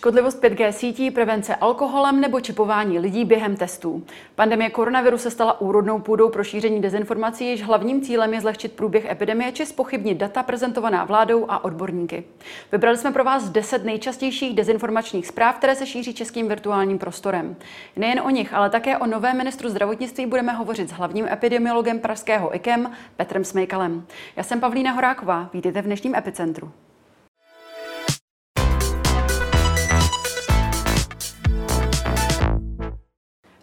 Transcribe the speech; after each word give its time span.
Škodlivost 0.00 0.42
5G 0.42 0.70
sítí, 0.70 1.10
prevence 1.10 1.54
alkoholem 1.54 2.20
nebo 2.20 2.40
čipování 2.40 2.98
lidí 2.98 3.24
během 3.24 3.56
testů. 3.56 4.04
Pandemie 4.34 4.70
koronaviru 4.70 5.18
se 5.18 5.30
stala 5.30 5.60
úrodnou 5.60 5.98
půdou 5.98 6.28
pro 6.28 6.44
šíření 6.44 6.80
dezinformací, 6.80 7.46
jež 7.46 7.62
hlavním 7.62 8.02
cílem 8.02 8.34
je 8.34 8.40
zlehčit 8.40 8.72
průběh 8.72 9.04
epidemie 9.04 9.52
či 9.52 9.66
spochybnit 9.66 10.18
data 10.18 10.42
prezentovaná 10.42 11.04
vládou 11.04 11.44
a 11.48 11.64
odborníky. 11.64 12.24
Vybrali 12.72 12.96
jsme 12.96 13.12
pro 13.12 13.24
vás 13.24 13.48
10 13.48 13.84
nejčastějších 13.84 14.56
dezinformačních 14.56 15.26
zpráv, 15.26 15.56
které 15.56 15.74
se 15.74 15.86
šíří 15.86 16.14
českým 16.14 16.48
virtuálním 16.48 16.98
prostorem. 16.98 17.56
Nejen 17.96 18.20
o 18.20 18.30
nich, 18.30 18.54
ale 18.54 18.70
také 18.70 18.98
o 18.98 19.06
novém 19.06 19.36
ministru 19.36 19.68
zdravotnictví 19.68 20.26
budeme 20.26 20.52
hovořit 20.52 20.88
s 20.88 20.92
hlavním 20.92 21.28
epidemiologem 21.28 21.98
pražského 21.98 22.56
IKEM 22.56 22.90
Petrem 23.16 23.44
Smejkalem. 23.44 24.06
Já 24.36 24.42
jsem 24.42 24.60
Pavlína 24.60 24.92
Horáková, 24.92 25.50
vítejte 25.54 25.82
v 25.82 25.84
dnešním 25.84 26.14
epicentru. 26.14 26.72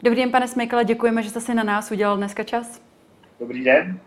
Dobrý 0.01 0.21
den, 0.21 0.31
pane 0.31 0.47
Smejkale, 0.47 0.85
děkujeme, 0.85 1.23
že 1.23 1.29
jste 1.29 1.41
si 1.41 1.53
na 1.53 1.63
nás 1.63 1.91
udělal 1.91 2.17
dneska 2.17 2.43
čas. 2.43 2.81
Dobrý 3.39 3.63
den. 3.63 3.99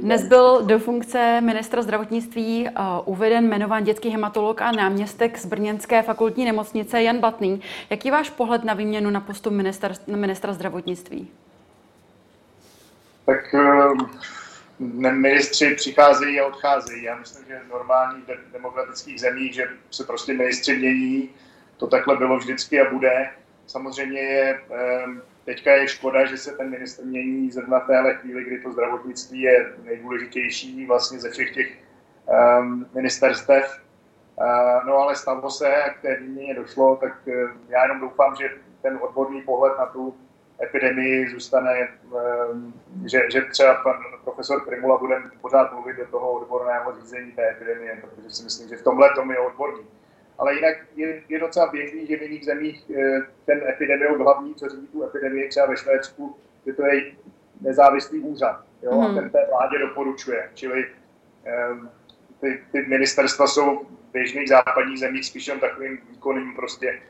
Dnes 0.00 0.24
byl 0.24 0.62
do 0.62 0.78
funkce 0.78 1.40
ministra 1.40 1.82
zdravotnictví 1.82 2.68
uh, 2.68 2.84
uveden 3.04 3.46
jmenován 3.46 3.84
dětský 3.84 4.08
hematolog 4.08 4.62
a 4.62 4.72
náměstek 4.72 5.38
z 5.38 5.46
Brněnské 5.46 6.02
fakultní 6.02 6.44
nemocnice 6.44 7.02
Jan 7.02 7.18
Batný. 7.18 7.60
Jaký 7.90 8.08
je 8.08 8.12
váš 8.12 8.30
pohled 8.30 8.64
na 8.64 8.74
výměnu 8.74 9.10
na 9.10 9.20
postu 9.20 9.50
ministra, 9.50 9.94
ministra 10.06 10.52
zdravotnictví? 10.52 11.28
Tak 13.26 13.54
uh, 13.54 14.08
ministři 15.02 15.74
přicházejí 15.74 16.40
a 16.40 16.46
odcházejí. 16.46 17.02
Já 17.02 17.16
myslím, 17.16 17.44
že 17.48 17.60
normální 17.70 18.22
v 18.22 18.52
demokratických 18.52 19.20
zemích, 19.20 19.54
že 19.54 19.68
se 19.90 20.04
prostě 20.04 20.32
ministři 20.32 20.76
mění. 20.76 21.28
To 21.76 21.86
takhle 21.86 22.16
bylo 22.16 22.38
vždycky 22.38 22.80
a 22.80 22.90
bude. 22.90 23.28
Samozřejmě 23.66 24.20
je, 24.20 24.60
teďka 25.44 25.72
je 25.72 25.88
škoda, 25.88 26.24
že 26.24 26.36
se 26.36 26.56
ten 26.56 26.70
ministr 26.70 27.04
mění 27.04 27.50
zrovna 27.50 27.80
v 27.80 27.86
téhle 27.86 28.14
chvíli, 28.14 28.44
kdy 28.44 28.60
to 28.60 28.72
zdravotnictví 28.72 29.40
je 29.40 29.72
nejdůležitější 29.84 30.86
vlastně 30.86 31.18
ze 31.18 31.30
všech 31.30 31.54
těch 31.54 31.78
ministerstev. 32.94 33.80
No 34.86 34.96
ale 34.96 35.16
stalo 35.16 35.50
se, 35.50 35.82
a 35.82 35.90
k 35.90 36.00
té 36.00 36.16
výměně 36.16 36.54
došlo, 36.54 36.96
tak 36.96 37.12
uh, 37.26 37.34
já 37.68 37.82
jenom 37.82 38.00
doufám, 38.00 38.36
že 38.36 38.50
ten 38.82 38.98
odborný 39.02 39.42
pohled 39.42 39.78
na 39.78 39.86
tu 39.86 40.16
epidemii 40.62 41.30
zůstane, 41.30 41.88
že, 43.04 43.20
že 43.32 43.40
třeba 43.40 43.74
pan 43.74 43.94
profesor 44.24 44.66
Primula 44.66 44.98
bude 44.98 45.22
pořád 45.40 45.72
mluvit 45.72 45.96
do 45.96 46.06
toho 46.06 46.32
odborného 46.32 47.00
řízení 47.00 47.32
té 47.32 47.50
epidemie, 47.50 48.02
protože 48.02 48.30
si 48.30 48.44
myslím, 48.44 48.68
že 48.68 48.76
v 48.76 48.82
tomhle 48.82 49.10
tom 49.14 49.30
je 49.30 49.38
odborný 49.38 49.86
ale 50.38 50.54
jinak 50.54 50.76
je, 50.96 51.22
je 51.28 51.38
docela 51.40 51.66
běžný, 51.66 52.06
že 52.06 52.16
v 52.16 52.22
jiných 52.22 52.44
zemích 52.44 52.90
eh, 52.90 53.20
ten 53.46 53.62
epidemiolog 53.68 54.20
hlavní, 54.20 54.54
co 54.54 54.68
řídí 54.68 54.86
tu 54.86 55.04
epidemii, 55.04 55.48
třeba 55.48 55.66
ve 55.66 55.76
Švédsku, 55.76 56.36
že 56.66 56.72
to 56.72 56.86
je 56.86 57.12
nezávislý 57.60 58.18
úřad 58.18 58.64
jo, 58.82 58.92
mm. 58.94 59.00
a 59.00 59.08
mhm. 59.08 59.14
ten 59.14 59.30
té 59.30 59.46
vládě 59.50 59.78
doporučuje. 59.78 60.50
Čili 60.54 60.86
um, 61.70 61.90
ty, 62.40 62.62
ty 62.72 62.82
ministerstva 62.86 63.46
jsou 63.46 63.78
v 63.78 64.12
běžných 64.12 64.48
západních 64.48 64.98
zemích 64.98 65.26
spíš 65.26 65.46
jen 65.46 65.60
takovým 65.60 65.98
výkonným 66.10 66.54
prostě 66.54 67.00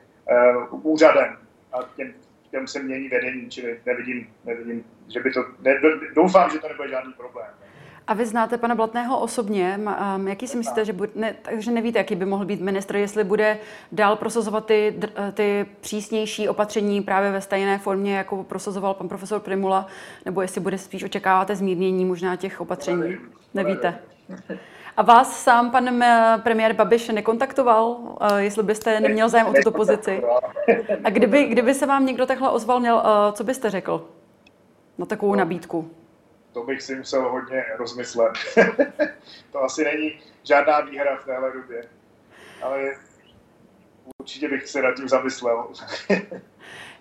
uh, 0.72 0.86
úřadem 0.86 1.36
a 1.72 1.78
těm, 1.96 2.14
těm 2.50 2.66
se 2.66 2.82
mění 2.82 3.08
vedení, 3.08 3.50
čili 3.50 3.80
nevidím, 3.86 4.26
nevidím 4.44 4.84
že 5.12 5.20
by 5.20 5.30
to, 5.30 5.44
ne, 5.60 5.80
doufám, 6.14 6.50
že 6.50 6.58
to 6.58 6.68
nebude 6.68 6.88
žádný 6.88 7.12
problém. 7.12 7.50
A 8.06 8.14
vy 8.14 8.26
znáte 8.26 8.58
pana 8.58 8.74
Blatného 8.74 9.20
osobně. 9.20 9.80
Um, 10.16 10.28
jaký 10.28 10.48
si 10.48 10.56
myslíte, 10.56 10.84
že 10.84 10.92
bude, 10.92 11.10
ne, 11.14 11.34
takže 11.42 11.70
nevíte, 11.70 11.98
jaký 11.98 12.16
by 12.16 12.24
mohl 12.24 12.44
být 12.44 12.60
ministr, 12.60 12.96
jestli 12.96 13.24
bude 13.24 13.58
dál 13.92 14.16
prosazovat 14.16 14.66
ty, 14.66 14.94
eh, 15.16 15.32
ty 15.32 15.66
přísnější 15.80 16.48
opatření 16.48 17.00
právě 17.00 17.30
ve 17.30 17.40
stejné 17.40 17.78
formě, 17.78 18.16
jako 18.16 18.44
prosazoval 18.44 18.94
pan 18.94 19.08
profesor 19.08 19.40
Primula, 19.40 19.86
nebo 20.24 20.42
jestli 20.42 20.60
bude 20.60 20.78
spíš 20.78 21.04
očekáváte 21.04 21.56
zmírnění 21.56 22.04
možná 22.04 22.36
těch 22.36 22.60
opatření? 22.60 23.16
Nevíte. 23.54 23.98
A 24.96 25.02
vás 25.02 25.42
sám 25.42 25.70
pan 25.70 26.04
premiér 26.42 26.72
Babiš 26.72 27.08
nekontaktoval, 27.08 27.96
eh, 28.20 28.42
jestli 28.42 28.62
byste 28.62 29.00
neměl 29.00 29.28
zájem 29.28 29.46
o 29.46 29.52
tuto 29.52 29.70
pozici? 29.70 30.22
A 31.04 31.10
kdyby, 31.10 31.44
kdyby 31.44 31.74
se 31.74 31.86
vám 31.86 32.06
někdo 32.06 32.26
takhle 32.26 32.50
ozval, 32.50 32.80
měl, 32.80 33.02
eh, 33.04 33.32
co 33.32 33.44
byste 33.44 33.70
řekl 33.70 34.08
na 34.98 35.06
takovou 35.06 35.34
nabídku? 35.34 35.90
To 36.52 36.62
bych 36.62 36.82
si 36.82 36.94
musel 36.96 37.28
hodně 37.28 37.64
rozmyslet. 37.78 38.32
to 39.52 39.62
asi 39.62 39.84
není 39.84 40.20
žádná 40.44 40.80
výhra 40.80 41.16
v 41.16 41.24
téhle 41.24 41.52
době. 41.52 41.84
Ale 42.62 42.96
určitě 44.18 44.48
bych 44.48 44.68
se 44.68 44.82
nad 44.82 44.96
tím 44.96 45.08
zamyslel. 45.08 45.68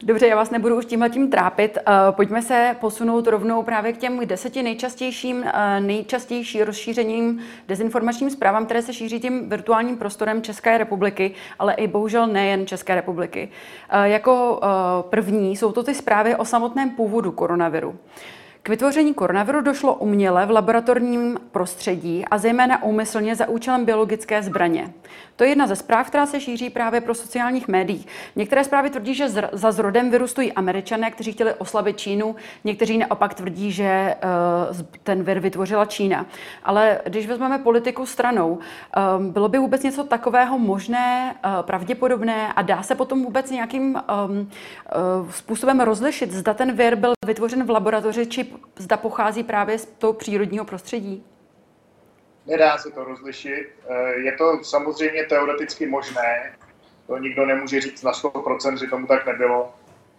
Dobře, 0.04 0.28
já 0.28 0.36
vás 0.36 0.52
nebudu 0.52 0.78
už 0.78 0.86
tímhle 0.86 1.10
tím 1.10 1.30
trápit. 1.30 1.78
Eh, 1.78 1.92
pojďme 2.12 2.42
se 2.42 2.76
posunout 2.80 3.28
rovnou 3.28 3.64
právě 3.64 3.94
k 3.94 3.98
těm 3.98 4.28
deseti 4.28 4.64
nejčastějším, 4.64 5.44
eh, 5.44 5.80
nejčastější 5.80 6.64
rozšířením 6.64 7.42
dezinformačním 7.68 8.30
zprávám, 8.30 8.66
které 8.66 8.82
se 8.82 8.94
šíří 8.94 9.20
tím 9.20 9.50
virtuálním 9.50 9.98
prostorem 9.98 10.42
České 10.42 10.78
republiky, 10.78 11.34
ale 11.60 11.74
i 11.74 11.88
bohužel 11.88 12.28
nejen 12.28 12.68
České 12.68 12.96
republiky. 12.96 13.50
Eh, 13.90 14.10
jako 14.10 14.62
první 15.10 15.58
jsou 15.58 15.72
to 15.72 15.84
ty 15.84 15.96
zprávy 15.96 16.36
o 16.36 16.46
samotném 16.46 16.90
původu 16.90 17.32
koronaviru. 17.32 18.00
K 18.64 18.70
vytvoření 18.70 19.14
koronaviru 19.14 19.62
došlo 19.62 19.96
uměle 19.96 20.46
v 20.46 20.52
laboratorním 20.52 21.38
prostředí 21.52 22.26
a 22.26 22.38
zejména 22.38 22.84
úmyslně 22.84 23.36
za 23.36 23.48
účelem 23.48 23.86
biologické 23.86 24.44
zbraně. 24.44 24.94
To 25.36 25.44
je 25.44 25.50
jedna 25.50 25.68
ze 25.68 25.76
zpráv, 25.76 26.08
která 26.08 26.26
se 26.26 26.40
šíří 26.40 26.70
právě 26.70 27.02
pro 27.02 27.14
sociálních 27.14 27.68
médií. 27.68 28.06
Některé 28.36 28.64
zprávy 28.64 28.90
tvrdí, 28.90 29.16
že 29.16 29.30
za 29.52 29.72
zrodem 29.72 30.12
viru 30.12 30.28
stojí 30.28 30.54
američané, 30.54 31.12
kteří 31.12 31.32
chtěli 31.32 31.54
oslabit 31.54 31.98
Čínu, 31.98 32.36
někteří 32.64 32.98
naopak 32.98 33.34
tvrdí, 33.34 33.72
že 33.72 34.16
uh, 34.72 34.78
ten 35.04 35.24
vir 35.24 35.40
vytvořila 35.40 35.86
Čína. 35.86 36.26
Ale 36.64 37.00
když 37.06 37.28
vezmeme 37.28 37.58
politiku 37.58 38.06
stranou, 38.06 38.60
um, 39.18 39.32
bylo 39.32 39.50
by 39.50 39.58
vůbec 39.58 39.84
něco 39.84 40.04
takového 40.04 40.60
možné, 40.60 41.36
uh, 41.46 41.66
pravděpodobné 41.66 42.54
a 42.54 42.62
dá 42.62 42.84
se 42.84 42.96
potom 42.96 43.24
vůbec 43.24 43.52
nějakým 43.52 44.02
způsobem 45.30 45.80
rozlišit, 45.80 46.32
zda 46.32 46.54
ten 46.54 46.72
vir 46.72 46.96
byl 46.96 47.14
vytvořen 47.26 47.64
v 47.64 47.70
laboratoři, 47.70 48.26
či 48.26 48.51
zda 48.78 48.98
pochází 48.98 49.44
právě 49.44 49.78
z 49.78 49.86
toho 49.86 50.14
přírodního 50.14 50.66
prostředí? 50.66 51.26
Nedá 52.46 52.78
se 52.78 52.92
to 52.92 53.04
rozlišit. 53.04 53.68
Eh, 53.90 54.14
je 54.14 54.32
to 54.32 54.64
samozřejmě 54.64 55.24
teoreticky 55.24 55.86
možné, 55.86 56.56
to 57.08 57.18
nikdo 57.18 57.46
nemůže 57.46 57.82
říct 57.82 58.04
na 58.04 58.12
100%, 58.12 58.78
že 58.78 58.88
tomu 58.88 59.08
tak 59.08 59.26
nebylo, 59.26 59.74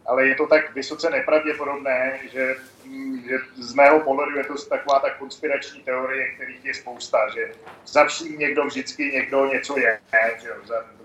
ale 0.07 0.27
je 0.27 0.35
to 0.35 0.47
tak 0.47 0.75
vysoce 0.75 1.11
nepravděpodobné, 1.11 2.19
že, 2.33 2.55
mm, 2.85 3.23
že 3.29 3.37
z 3.55 3.75
mého 3.75 4.01
pohledu 4.01 4.39
je 4.39 4.45
to 4.45 4.55
taková 4.69 4.99
ta 4.99 5.11
konspirační 5.11 5.83
teorie, 5.83 6.35
kterých 6.35 6.65
je 6.65 6.75
spousta, 6.75 7.19
že 7.35 7.53
za 7.87 8.05
vším 8.05 8.39
někdo 8.39 8.65
vždycky 8.65 9.05
někdo 9.05 9.47
něco 9.47 9.79
je, 9.79 10.01
že 10.43 10.49
jo? 10.49 10.55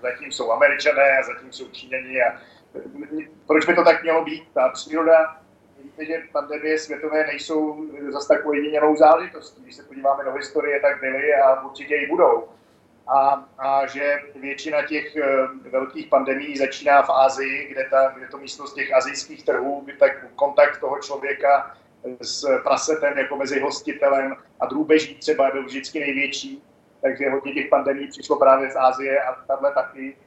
zatím 0.01 0.31
jsou 0.31 0.51
američané 0.51 1.17
a 1.17 1.23
zatím 1.23 1.53
jsou 1.53 1.69
číňani 1.69 2.21
a 2.21 2.41
proč 3.47 3.65
by 3.65 3.75
to 3.75 3.83
tak 3.83 4.03
mělo 4.03 4.25
být? 4.25 4.43
Ta 4.53 4.69
příroda 4.69 5.41
že 6.05 6.23
pandemie 6.31 6.79
světové 6.79 7.25
nejsou 7.27 7.85
zase 8.09 8.27
tak 8.27 8.45
ojedinělou 8.45 8.95
záležitostí. 8.95 9.63
Když 9.63 9.75
se 9.75 9.83
podíváme 9.83 10.23
do 10.23 10.33
historie, 10.33 10.79
tak 10.79 10.99
byly 10.99 11.33
a 11.33 11.61
určitě 11.61 11.95
i 11.95 12.07
budou. 12.07 12.47
A, 13.07 13.45
a 13.57 13.85
že 13.87 14.17
většina 14.35 14.81
těch 14.81 15.15
uh, 15.15 15.71
velkých 15.71 16.07
pandemí 16.07 16.57
začíná 16.57 17.01
v 17.01 17.09
Ázii, 17.09 17.67
kde, 17.67 17.87
ta, 17.89 18.13
kde 18.17 18.27
to 18.27 18.37
místo 18.37 18.67
z 18.67 18.73
těch 18.73 18.93
azijských 18.93 19.45
trhů, 19.45 19.85
tak 19.99 20.25
kontakt 20.35 20.79
toho 20.79 20.99
člověka 20.99 21.77
s 22.21 22.61
prasetem 22.63 23.17
jako 23.17 23.37
mezi 23.37 23.59
hostitelem 23.59 24.35
a 24.59 24.65
drůbeží 24.65 25.15
třeba 25.15 25.51
byl 25.51 25.65
vždycky 25.65 25.99
největší. 25.99 26.63
Takže 27.01 27.29
hodně 27.29 27.53
těch 27.53 27.69
pandemí 27.69 28.07
přišlo 28.07 28.39
právě 28.39 28.71
z 28.71 28.75
Ázie 28.75 29.23
a 29.23 29.33
tahle 29.47 29.73
taky 29.73 30.17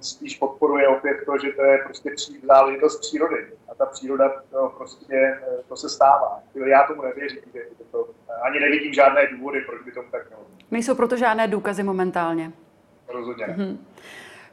spíš 0.00 0.36
podporuje 0.36 0.88
opět 0.88 1.16
to, 1.26 1.38
že 1.38 1.52
to 1.52 1.62
je 1.62 1.78
prostě 1.84 2.10
záležitost 2.42 3.00
přírody. 3.00 3.46
A 3.68 3.74
ta 3.74 3.86
příroda 3.86 4.42
to 4.50 4.72
prostě, 4.76 5.14
eh, 5.14 5.62
to 5.68 5.76
se 5.76 5.88
stává. 5.88 6.40
Já 6.66 6.82
tomu 6.82 7.02
nevěřím, 7.02 7.42
že 7.54 7.60
to, 7.90 8.08
ani 8.42 8.60
nevidím 8.60 8.92
žádné 8.94 9.26
důvody, 9.26 9.60
proč 9.60 9.82
by 9.82 9.92
tomu 9.92 10.08
tak 10.10 10.28
mělo. 10.28 10.42
Nejsou 10.70 10.94
proto 10.94 11.16
žádné 11.16 11.48
důkazy 11.48 11.82
momentálně. 11.82 12.52
Rozhodně. 13.08 13.46
Mm-hmm. 13.46 13.76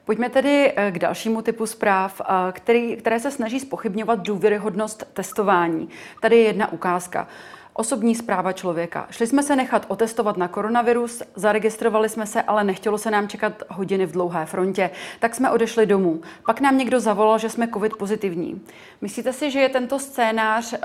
Pojďme 0.05 0.29
tedy 0.29 0.73
eh, 0.75 0.91
k 0.91 0.99
dalšímu 0.99 1.41
typu 1.41 1.65
zpráv, 1.65 2.21
eh, 2.21 2.51
který, 2.51 2.97
které 2.97 3.19
se 3.19 3.31
snaží 3.31 3.59
spochybňovat 3.59 4.19
důvěryhodnost 4.19 5.13
testování. 5.13 5.89
Tady 6.21 6.35
je 6.37 6.43
jedna 6.43 6.71
ukázka. 6.71 7.27
Osobní 7.73 8.15
zpráva 8.15 8.53
člověka. 8.53 9.07
Šli 9.11 9.27
jsme 9.27 9.43
se 9.43 9.55
nechat 9.55 9.85
otestovat 9.87 10.37
na 10.37 10.47
koronavirus, 10.47 11.23
zaregistrovali 11.35 12.09
jsme 12.09 12.25
se, 12.25 12.41
ale 12.41 12.63
nechtělo 12.63 12.97
se 12.97 13.11
nám 13.11 13.27
čekat 13.27 13.63
hodiny 13.69 14.05
v 14.05 14.11
dlouhé 14.11 14.45
frontě. 14.45 14.89
Tak 15.19 15.35
jsme 15.35 15.51
odešli 15.51 15.85
domů. 15.85 16.21
Pak 16.45 16.61
nám 16.61 16.77
někdo 16.77 16.99
zavolal, 16.99 17.39
že 17.39 17.49
jsme 17.49 17.67
covid 17.67 17.95
pozitivní. 17.97 18.61
Myslíte 19.01 19.33
si, 19.33 19.51
že 19.51 19.59
je 19.59 19.69
tento 19.69 19.99
scénář 19.99 20.73
uh, 20.73 20.79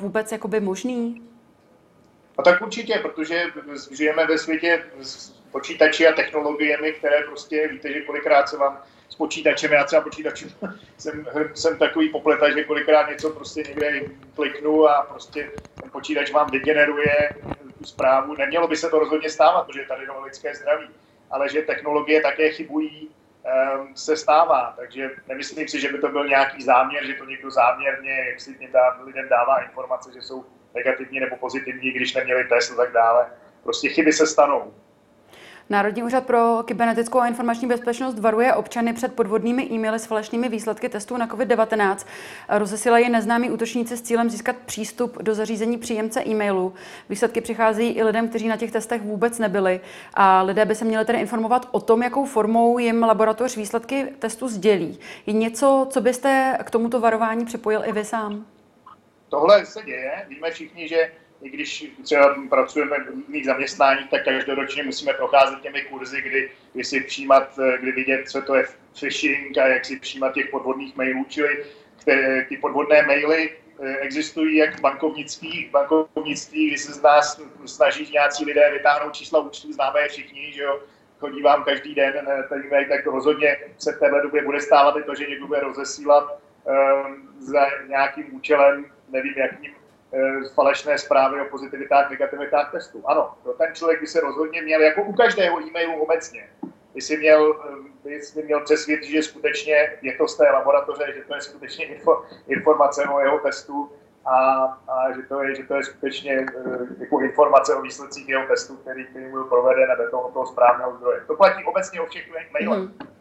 vůbec 0.00 0.32
jakoby 0.32 0.60
možný? 0.60 1.22
A 2.38 2.42
tak 2.42 2.62
určitě, 2.62 2.98
protože 3.02 3.42
žijeme 3.90 4.26
ve 4.26 4.38
světě 4.38 4.84
s 5.02 5.30
počítači 5.30 6.06
a 6.08 6.12
technologiemi, 6.12 6.92
které 6.92 7.16
prostě, 7.26 7.68
víte, 7.68 7.92
že 7.92 8.00
kolikrát 8.00 8.48
se 8.48 8.56
vám 8.56 8.78
s 9.12 9.14
počítačem. 9.14 9.72
Já 9.72 9.84
třeba 9.84 10.02
počítačem 10.02 10.48
jsem, 10.98 11.26
jsem 11.54 11.78
takový 11.78 12.08
popleta, 12.08 12.50
že 12.50 12.64
kolikrát 12.64 13.08
něco 13.08 13.30
prostě 13.30 13.62
někde 13.62 14.00
kliknu 14.34 14.88
a 14.88 15.02
prostě 15.02 15.50
ten 15.80 15.90
počítač 15.90 16.30
vám 16.30 16.50
vygeneruje 16.50 17.34
tu 17.78 17.84
zprávu. 17.84 18.34
Nemělo 18.38 18.68
by 18.68 18.76
se 18.76 18.90
to 18.90 18.98
rozhodně 18.98 19.30
stávat, 19.30 19.66
protože 19.66 19.84
tady 19.88 20.02
je 20.02 20.08
lidské 20.24 20.54
zdraví, 20.54 20.88
ale 21.30 21.48
že 21.48 21.62
technologie 21.62 22.20
také 22.20 22.50
chybují, 22.50 23.08
um, 23.08 23.96
se 23.96 24.16
stává. 24.16 24.74
Takže 24.76 25.10
nemyslím 25.28 25.68
si, 25.68 25.80
že 25.80 25.92
by 25.92 25.98
to 25.98 26.08
byl 26.08 26.28
nějaký 26.28 26.62
záměr, 26.62 27.06
že 27.06 27.14
to 27.14 27.24
někdo 27.24 27.50
záměrně, 27.50 28.24
jak 28.28 28.40
si 28.40 28.68
dá, 28.72 28.98
lidem 29.04 29.28
dává 29.28 29.62
informace, 29.62 30.10
že 30.14 30.22
jsou 30.22 30.44
negativní 30.74 31.20
nebo 31.20 31.36
pozitivní, 31.36 31.90
když 31.90 32.14
neměli 32.14 32.44
test 32.44 32.72
a 32.72 32.76
tak 32.76 32.92
dále. 32.92 33.26
Prostě 33.62 33.88
chyby 33.88 34.12
se 34.12 34.26
stanou. 34.26 34.74
Národní 35.70 36.02
úřad 36.02 36.26
pro 36.26 36.62
kybernetickou 36.64 37.18
a 37.18 37.26
informační 37.26 37.68
bezpečnost 37.68 38.18
varuje 38.18 38.54
občany 38.54 38.92
před 38.92 39.14
podvodnými 39.14 39.68
e-maily 39.72 39.98
s 39.98 40.06
falešnými 40.06 40.48
výsledky 40.48 40.88
testů 40.88 41.16
na 41.16 41.26
COVID-19. 41.26 42.06
Rozesílají 42.48 43.10
neznámí 43.10 43.50
útočníci 43.50 43.96
s 43.96 44.02
cílem 44.02 44.30
získat 44.30 44.56
přístup 44.66 45.22
do 45.22 45.34
zařízení 45.34 45.78
příjemce 45.78 46.22
e-mailu. 46.26 46.74
Výsledky 47.08 47.40
přicházejí 47.40 47.92
i 47.92 48.02
lidem, 48.02 48.28
kteří 48.28 48.48
na 48.48 48.56
těch 48.56 48.72
testech 48.72 49.02
vůbec 49.02 49.38
nebyli. 49.38 49.80
A 50.14 50.42
lidé 50.42 50.64
by 50.64 50.74
se 50.74 50.84
měli 50.84 51.04
tedy 51.04 51.18
informovat 51.18 51.68
o 51.70 51.80
tom, 51.80 52.02
jakou 52.02 52.24
formou 52.24 52.78
jim 52.78 53.02
laboratoř 53.02 53.56
výsledky 53.56 54.06
testu 54.18 54.48
sdělí. 54.48 54.98
Je 55.26 55.32
něco, 55.32 55.86
co 55.90 56.00
byste 56.00 56.58
k 56.64 56.70
tomuto 56.70 57.00
varování 57.00 57.44
připojil 57.44 57.82
i 57.86 57.92
vy 57.92 58.04
sám? 58.04 58.46
Tohle 59.28 59.66
se 59.66 59.82
děje. 59.82 60.26
Víme 60.28 60.50
všichni, 60.50 60.88
že 60.88 61.12
i 61.42 61.50
když 61.50 61.92
třeba 62.02 62.36
pracujeme 62.48 62.96
v 62.98 63.08
různých 63.08 63.46
zaměstnáních, 63.46 64.10
tak 64.10 64.24
každoročně 64.24 64.82
musíme 64.82 65.12
procházet 65.14 65.60
těmi 65.60 65.82
kurzy, 65.82 66.22
kdy, 66.22 66.50
kdy 66.72 66.84
si 66.84 67.00
přijímat, 67.00 67.58
kdy 67.80 67.92
vidět, 67.92 68.30
co 68.30 68.42
to 68.42 68.54
je 68.54 68.64
phishing 69.00 69.58
a 69.58 69.66
jak 69.66 69.84
si 69.84 69.96
přijímat 69.96 70.34
těch 70.34 70.50
podvodných 70.50 70.96
mailů, 70.96 71.24
čili 71.28 71.64
které, 71.96 72.44
ty 72.44 72.56
podvodné 72.56 73.02
maily 73.02 73.50
eh, 73.82 73.96
existují 73.96 74.56
jak 74.56 74.78
v 74.78 74.80
bankovnictví, 74.80 75.68
bankovnictví, 75.72 76.68
kdy 76.68 76.78
se 76.78 76.92
z 76.92 77.02
nás 77.02 77.40
snaží 77.66 78.10
nějací 78.12 78.44
lidé 78.44 78.70
vytáhnout 78.72 79.14
čísla 79.14 79.40
účtů, 79.40 79.72
známe 79.72 80.00
je 80.00 80.08
všichni, 80.08 80.52
že 80.52 80.62
jo, 80.62 80.80
chodí 81.18 81.42
vám 81.42 81.64
každý 81.64 81.94
den 81.94 82.28
eh, 82.28 82.42
ten 82.48 82.62
mail, 82.70 82.88
tak 82.88 83.06
rozhodně 83.06 83.56
se 83.78 83.92
v 83.92 83.98
téhle 83.98 84.22
době 84.22 84.44
bude 84.44 84.60
stávat 84.60 84.96
i 84.96 85.02
to, 85.02 85.14
že 85.14 85.26
někdo 85.26 85.46
bude 85.46 85.60
rozesílat 85.60 86.24
um, 86.64 87.28
za 87.38 87.66
nějakým 87.88 88.34
účelem, 88.34 88.86
nevím 89.12 89.34
jakým, 89.36 89.74
Eh, 89.74 89.81
falešné 90.54 90.98
zprávy 90.98 91.40
o 91.40 91.44
pozitivitách, 91.44 92.10
negativitách 92.10 92.72
testů. 92.72 93.02
Ano, 93.04 93.34
to 93.44 93.52
ten 93.52 93.74
člověk 93.74 94.00
by 94.00 94.06
se 94.06 94.20
rozhodně 94.20 94.62
měl, 94.62 94.80
jako 94.80 95.02
u 95.02 95.12
každého 95.12 95.60
e-mailu 95.60 96.02
obecně, 96.02 96.48
by 96.94 97.00
si 97.00 97.16
měl, 97.16 97.60
eh, 97.68 98.08
by 98.08 98.22
si 98.22 98.42
měl 98.42 98.60
přesvědčit, 98.60 99.10
že 99.10 99.22
skutečně 99.22 99.98
je 100.02 100.16
to 100.16 100.28
z 100.28 100.36
té 100.36 100.50
laboratoře, 100.50 101.12
že 101.14 101.24
to 101.28 101.34
je 101.34 101.40
skutečně 101.40 101.86
info, 101.86 102.24
informace 102.48 103.04
o 103.04 103.20
jeho 103.20 103.38
testu 103.38 103.92
a, 104.24 104.64
a 104.88 105.12
že, 105.16 105.22
to 105.22 105.42
je, 105.42 105.54
že 105.54 105.62
to 105.62 105.74
je 105.74 105.84
skutečně 105.84 106.32
eh, 106.32 106.78
jako 106.98 107.20
informace 107.20 107.74
o 107.74 107.82
výsledcích 107.82 108.28
jeho 108.28 108.46
testu, 108.46 108.76
který, 108.76 109.06
který 109.06 109.30
byl 109.30 109.44
proveden 109.44 109.90
a 109.90 109.94
do 109.94 110.10
toho, 110.10 110.46
správného 110.46 110.96
zdroje. 110.96 111.20
To 111.26 111.36
platí 111.36 111.64
obecně 111.64 112.00
o 112.00 112.06
všech 112.06 112.52
mailech. 112.52 112.80
Mm-hmm. 112.80 113.11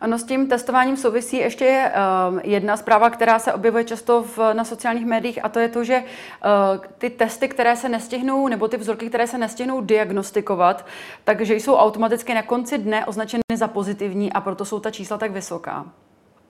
Ano, 0.00 0.18
s 0.18 0.24
tím 0.24 0.48
testováním 0.48 0.96
souvisí 0.96 1.36
ještě 1.36 1.92
uh, 2.30 2.40
jedna 2.42 2.76
zpráva, 2.76 3.10
která 3.10 3.38
se 3.38 3.52
objevuje 3.52 3.84
často 3.84 4.22
v, 4.22 4.38
na 4.54 4.64
sociálních 4.64 5.06
médiích, 5.06 5.44
a 5.44 5.48
to 5.48 5.58
je 5.58 5.68
to, 5.68 5.84
že 5.84 6.02
uh, 6.02 6.84
ty 6.98 7.10
testy, 7.10 7.48
které 7.48 7.76
se 7.76 7.88
nestihnou, 7.88 8.48
nebo 8.48 8.68
ty 8.68 8.76
vzorky, 8.76 9.08
které 9.08 9.26
se 9.26 9.38
nestihnou 9.38 9.80
diagnostikovat, 9.80 10.86
takže 11.24 11.54
jsou 11.54 11.76
automaticky 11.76 12.34
na 12.34 12.42
konci 12.42 12.78
dne 12.78 13.06
označeny 13.06 13.42
za 13.54 13.68
pozitivní 13.68 14.32
a 14.32 14.40
proto 14.40 14.64
jsou 14.64 14.80
ta 14.80 14.90
čísla 14.90 15.18
tak 15.18 15.30
vysoká. 15.30 15.86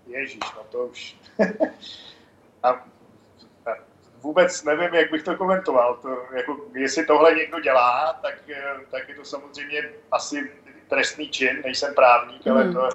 Ježíš, 0.06 0.40
no 0.56 0.62
to 0.70 0.86
už. 0.86 1.16
a 2.62 2.84
vůbec 4.22 4.64
nevím, 4.64 4.94
jak 4.94 5.10
bych 5.10 5.22
to 5.22 5.36
komentoval. 5.36 5.94
To, 6.02 6.08
jako, 6.36 6.56
jestli 6.74 7.06
tohle 7.06 7.34
někdo 7.34 7.60
dělá, 7.60 8.18
tak, 8.22 8.34
eh, 8.50 8.62
tak 8.90 9.08
je 9.08 9.14
to 9.14 9.24
samozřejmě 9.24 9.90
asi 10.12 10.50
trestný 10.88 11.28
čin, 11.28 11.60
nejsem 11.64 11.94
právník, 11.94 12.46
mm. 12.46 12.52
ale 12.52 12.62
hmm. 12.62 12.74
to, 12.74 12.88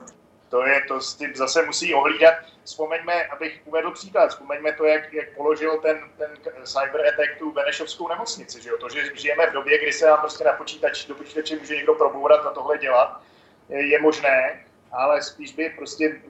to 0.55 0.65
je, 0.65 0.81
to 0.87 1.01
s 1.01 1.15
tím 1.15 1.35
zase 1.35 1.65
musí 1.65 1.93
ohlídat. 1.93 2.33
Vzpomeňme, 2.63 3.25
abych 3.25 3.61
uvedl 3.65 3.91
příklad, 3.91 4.27
vzpomeňme 4.27 4.71
to, 4.73 4.85
jak, 4.85 5.13
jak 5.13 5.35
položil 5.35 5.77
ten, 5.77 5.97
ten 6.17 6.29
cyber 6.63 7.07
attack 7.07 7.39
tu 7.39 7.51
Benešovskou 7.51 8.07
nemocnici, 8.07 8.61
že 8.61 8.69
jo? 8.69 8.77
to, 8.77 8.89
že 8.89 9.15
žijeme 9.15 9.47
v 9.47 9.53
době, 9.53 9.77
kdy 9.77 9.93
se 9.93 10.05
nám 10.05 10.19
prostě 10.19 10.43
na 10.43 10.53
počítač, 10.53 11.05
do 11.05 11.15
počítače 11.15 11.55
může 11.55 11.75
někdo 11.75 11.93
probourat 11.93 12.45
a 12.45 12.49
tohle 12.49 12.77
dělat, 12.77 13.21
je, 13.69 13.87
je 13.87 14.01
možné, 14.01 14.65
ale 14.91 15.21
spíš 15.21 15.55
by 15.55 15.69
prostě 15.69 16.21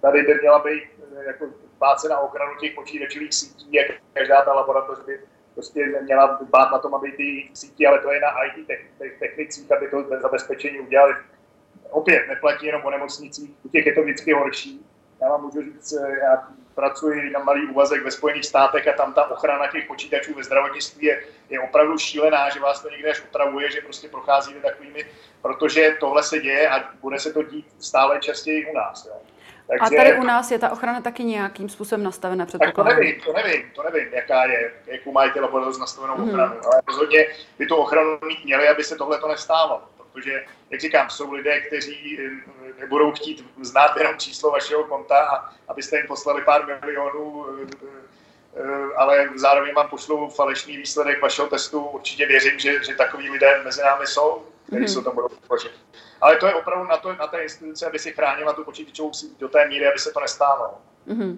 tady 0.00 0.22
by 0.22 0.34
měla 0.34 0.58
být 0.58 0.82
jako 1.26 1.46
bát 1.78 2.00
se 2.00 2.08
na 2.08 2.18
ochranu 2.18 2.52
těch 2.60 2.74
počítačových 2.74 3.34
sítí, 3.34 3.68
jak 3.72 3.86
každá 4.12 4.42
ta 4.42 4.52
laboratoř 4.52 4.98
by 5.06 5.20
prostě 5.54 5.84
měla 6.02 6.40
bát 6.50 6.72
na 6.72 6.78
tom, 6.78 6.94
aby 6.94 7.12
ty 7.12 7.50
sítě, 7.54 7.88
ale 7.88 7.98
to 7.98 8.12
je 8.12 8.20
na 8.20 8.28
IT 8.44 8.68
technicích, 9.18 9.72
aby 9.72 9.88
to 9.88 10.04
zabezpečení 10.20 10.80
udělali 10.80 11.14
opět 11.92 12.28
neplatí 12.28 12.66
jenom 12.66 12.84
o 12.84 12.90
nemocnicích, 12.90 13.50
u 13.62 13.68
těch 13.68 13.86
je 13.86 13.92
to 13.92 14.02
vždycky 14.02 14.32
horší. 14.32 14.86
Já 15.20 15.28
vám 15.28 15.42
můžu 15.42 15.62
říct, 15.62 15.92
eh, 15.92 16.18
já 16.22 16.48
pracuji 16.74 17.30
na 17.30 17.40
malý 17.40 17.66
úvazek 17.66 18.04
ve 18.04 18.10
Spojených 18.10 18.46
státech 18.46 18.88
a 18.88 18.92
tam 18.92 19.14
ta 19.14 19.30
ochrana 19.30 19.66
těch 19.66 19.86
počítačů 19.86 20.34
ve 20.34 20.44
zdravotnictví 20.44 21.06
je, 21.06 21.22
je 21.50 21.60
opravdu 21.60 21.98
šílená, 21.98 22.50
že 22.50 22.60
vás 22.60 22.82
to 22.82 22.90
někde 22.90 23.10
až 23.10 23.22
otravuje, 23.28 23.70
že 23.70 23.80
prostě 23.80 24.08
procházíte 24.08 24.60
takovými, 24.60 25.04
protože 25.42 25.96
tohle 26.00 26.22
se 26.22 26.38
děje 26.38 26.68
a 26.68 26.90
bude 27.00 27.18
se 27.18 27.32
to 27.32 27.42
dít 27.42 27.66
stále 27.78 28.20
častěji 28.20 28.66
u 28.66 28.74
nás. 28.74 29.06
Jo. 29.06 29.14
Takže, 29.68 29.96
a 29.96 30.02
tady 30.02 30.18
u 30.18 30.22
nás 30.22 30.50
je 30.50 30.58
ta 30.58 30.70
ochrana 30.70 31.00
taky 31.00 31.24
nějakým 31.24 31.68
způsobem 31.68 32.04
nastavena 32.04 32.46
Tak 32.46 32.74
to 32.74 32.84
nevím, 32.84 33.20
to 33.20 33.32
nevím, 33.32 33.70
to 33.74 33.82
nevím, 33.82 34.14
jaká 34.14 34.44
je, 34.44 34.72
jakou 34.86 35.12
mají 35.12 35.30
ty 35.30 35.40
laboratoře 35.40 35.80
nastavenou 35.80 36.14
hmm. 36.14 36.28
ochranu, 36.28 36.54
ale 36.64 36.82
rozhodně 36.88 37.26
by 37.58 37.66
tu 37.66 37.76
ochranu 37.76 38.18
mít 38.26 38.44
měli, 38.44 38.68
aby 38.68 38.84
se 38.84 38.96
tohle 38.96 39.18
to 39.18 39.28
nestávalo 39.28 39.82
protože, 40.12 40.44
jak 40.70 40.80
říkám, 40.80 41.10
jsou 41.10 41.32
lidé, 41.32 41.60
kteří 41.60 42.18
eh, 42.20 42.80
nebudou 42.80 43.12
chtít 43.12 43.46
znát 43.60 43.96
jenom 43.96 44.18
číslo 44.18 44.50
vašeho 44.50 44.84
konta 44.84 45.18
a 45.18 45.54
abyste 45.68 45.96
jim 45.96 46.06
poslali 46.06 46.42
pár 46.42 46.80
milionů, 46.80 47.46
eh, 47.62 47.66
eh, 48.56 48.94
ale 48.96 49.28
zároveň 49.34 49.74
vám 49.74 49.88
pošlou 49.88 50.28
falešný 50.28 50.76
výsledek 50.76 51.22
vašeho 51.22 51.48
testu. 51.48 51.80
Určitě 51.80 52.26
věřím, 52.26 52.58
že, 52.58 52.84
že 52.84 52.94
takový 52.94 53.30
lidé 53.30 53.60
mezi 53.64 53.80
námi 53.82 54.06
jsou, 54.06 54.46
kteří 54.66 54.84
mm-hmm. 54.84 54.98
se 54.98 55.04
tam 55.04 55.14
budou 55.14 55.28
tvořit. 55.28 55.72
Ale 56.20 56.36
to 56.36 56.46
je 56.46 56.54
opravdu 56.54 56.88
na, 56.88 56.96
to, 56.96 57.16
na 57.16 57.26
té 57.26 57.42
instituce, 57.42 57.86
aby 57.86 57.98
si 57.98 58.12
chránila 58.12 58.52
tu 58.52 58.64
počítačovou 58.64 59.12
síť 59.12 59.38
do 59.38 59.48
té 59.48 59.68
míry, 59.68 59.86
aby 59.86 59.98
se 59.98 60.12
to 60.12 60.20
nestávalo. 60.20 60.78
Mm-hmm. 61.08 61.36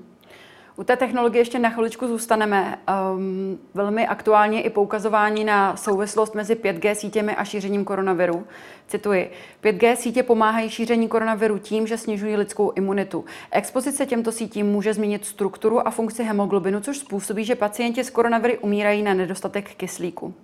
U 0.77 0.85
té 0.85 0.97
technologie 0.97 1.41
ještě 1.41 1.59
na 1.59 1.71
chviličku 1.71 2.09
zůstaneme. 2.09 2.79
Um, 3.15 3.59
velmi 3.75 4.07
aktuálně 4.07 4.63
i 4.63 4.71
poukazování 4.71 5.45
na 5.45 5.77
souvislost 5.77 6.35
mezi 6.35 6.55
5G 6.55 6.93
sítěmi 6.93 7.37
a 7.37 7.45
šířením 7.45 7.85
koronaviru. 7.85 8.47
Cituji, 8.89 9.31
5G 9.63 9.95
sítě 9.95 10.23
pomáhají 10.23 10.71
šíření 10.71 11.09
koronaviru 11.09 11.59
tím, 11.59 11.87
že 11.87 11.99
snižují 11.99 12.37
lidskou 12.37 12.73
imunitu. 12.77 13.25
Expozice 13.51 14.07
těmto 14.07 14.33
sítím 14.33 14.67
může 14.67 14.95
změnit 14.95 15.27
strukturu 15.27 15.89
a 15.89 15.91
funkci 15.91 16.25
hemoglobinu, 16.25 16.81
což 16.81 16.99
způsobí, 16.99 17.45
že 17.45 17.55
pacienti 17.55 18.05
s 18.05 18.11
koronaviry 18.11 18.59
umírají 18.59 19.03
na 19.03 19.15
nedostatek 19.15 19.75
kyslíku. 19.75 20.35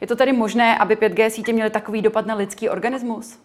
Je 0.00 0.06
to 0.06 0.16
tedy 0.16 0.32
možné, 0.32 0.78
aby 0.78 0.96
5G 0.96 1.28
sítě 1.28 1.52
měly 1.52 1.70
takový 1.70 2.02
dopad 2.02 2.26
na 2.26 2.34
lidský 2.34 2.68
organismus? 2.68 3.38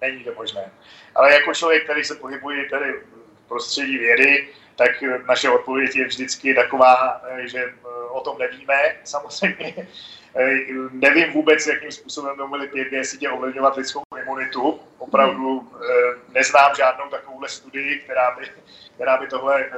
Není 0.00 0.24
to 0.24 0.30
možné. 0.36 0.70
Ale 1.14 1.32
jako 1.32 1.54
člověk, 1.54 1.84
který 1.84 2.04
se 2.04 2.14
pohybuje 2.14 2.64
tady 2.70 2.92
v 2.92 3.48
prostředí 3.48 3.98
vědy, 3.98 4.48
tak 4.78 4.90
naše 5.28 5.50
odpověď 5.50 5.96
je 5.96 6.06
vždycky 6.06 6.54
taková, 6.54 7.22
že 7.38 7.58
eh, 7.58 7.88
o 8.10 8.20
tom 8.20 8.38
nevíme. 8.38 8.78
Samozřejmě 9.04 9.88
eh, 10.36 10.56
nevím 10.90 11.32
vůbec, 11.32 11.66
jakým 11.66 11.90
způsobem 11.90 12.36
by 12.36 12.42
mohli 12.42 12.68
5G 12.68 13.02
sítě 13.02 13.30
ovlivňovat 13.30 13.76
lidskou 13.76 14.02
imunitu. 14.22 14.80
Opravdu 14.98 15.72
eh, 15.74 15.88
neznám 16.28 16.74
žádnou 16.76 17.10
takovouhle 17.10 17.48
studii, 17.48 17.98
která 17.98 18.30
by, 18.30 18.46
která 18.94 19.16
by 19.16 19.26
tohle 19.26 19.70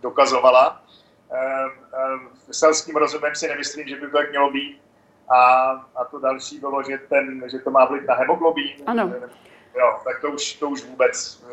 dokazovala. 0.00 0.84
Selským 2.50 2.96
rozumem 2.96 3.34
si 3.34 3.48
nemyslím, 3.48 3.88
že 3.88 3.96
by 3.96 4.06
to 4.06 4.16
tak 4.16 4.30
mělo 4.30 4.50
být. 4.50 4.82
A, 5.28 5.70
a 5.96 6.04
to 6.10 6.18
další 6.18 6.58
bylo, 6.60 6.82
že, 6.82 6.98
ten, 6.98 7.44
že 7.50 7.58
to 7.58 7.70
má 7.70 7.84
vliv 7.84 8.02
na 8.08 8.14
hemoglobín. 8.14 8.76
Ano. 8.86 9.14
Jo, 9.78 10.00
tak 10.04 10.20
to 10.20 10.30
už, 10.30 10.52
to 10.52 10.68
už 10.68 10.84
vůbec 10.84 11.44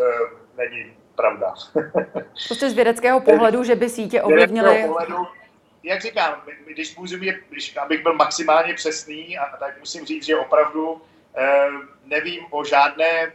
není 0.58 0.99
pravda. 1.20 1.54
Prostě 2.48 2.70
z 2.70 2.74
vědeckého 2.74 3.20
pohledu, 3.20 3.64
že 3.64 3.76
by 3.76 3.90
sítě 3.90 4.22
ovlivnily... 4.22 4.90
Jak 5.84 6.02
říkám, 6.02 6.42
když, 6.66 6.96
můžu 6.98 7.20
být, 7.20 7.36
když 7.50 7.78
abych 7.78 8.04
byl 8.04 8.14
maximálně 8.14 8.74
přesný, 8.74 9.38
a, 9.38 9.58
tak 9.58 9.80
musím 9.80 10.06
říct, 10.06 10.26
že 10.26 10.36
opravdu 10.36 11.02
eh, 11.36 11.68
nevím 12.06 12.46
o 12.50 12.64
žádné 12.66 13.06
eh, 13.06 13.32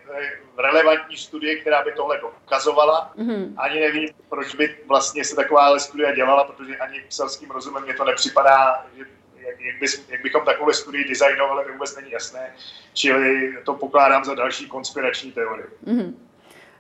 relevantní 0.59 1.17
studie, 1.17 1.61
která 1.61 1.85
by 1.85 1.93
tohle 1.93 2.21
dokazovala. 2.21 3.13
Mm-hmm. 3.19 3.55
Ani 3.57 3.81
nevím, 3.81 4.09
proč 4.29 4.55
by 4.55 4.77
vlastně 4.87 5.25
se 5.25 5.37
taková 5.37 5.79
studie 5.79 6.15
dělala, 6.15 6.45
protože 6.45 6.77
ani 6.77 7.05
selským 7.09 7.51
rozumem 7.51 7.83
mě 7.83 7.95
to 7.95 8.05
nepřipadá, 8.05 8.87
že 8.97 9.05
jak, 9.37 9.61
jak, 9.61 9.81
bys, 9.81 10.09
jak 10.09 10.23
bychom 10.23 10.45
takovou 10.45 10.73
studii 10.73 11.09
designovali, 11.09 11.65
mi 11.65 11.73
vůbec 11.73 11.97
není 11.97 12.11
jasné. 12.11 12.55
Čili 12.93 13.57
to 13.65 13.75
pokládám 13.75 14.25
za 14.25 14.35
další 14.35 14.69
konspirační 14.69 15.33
teorii. 15.33 15.67
Mm-hmm. 15.87 16.15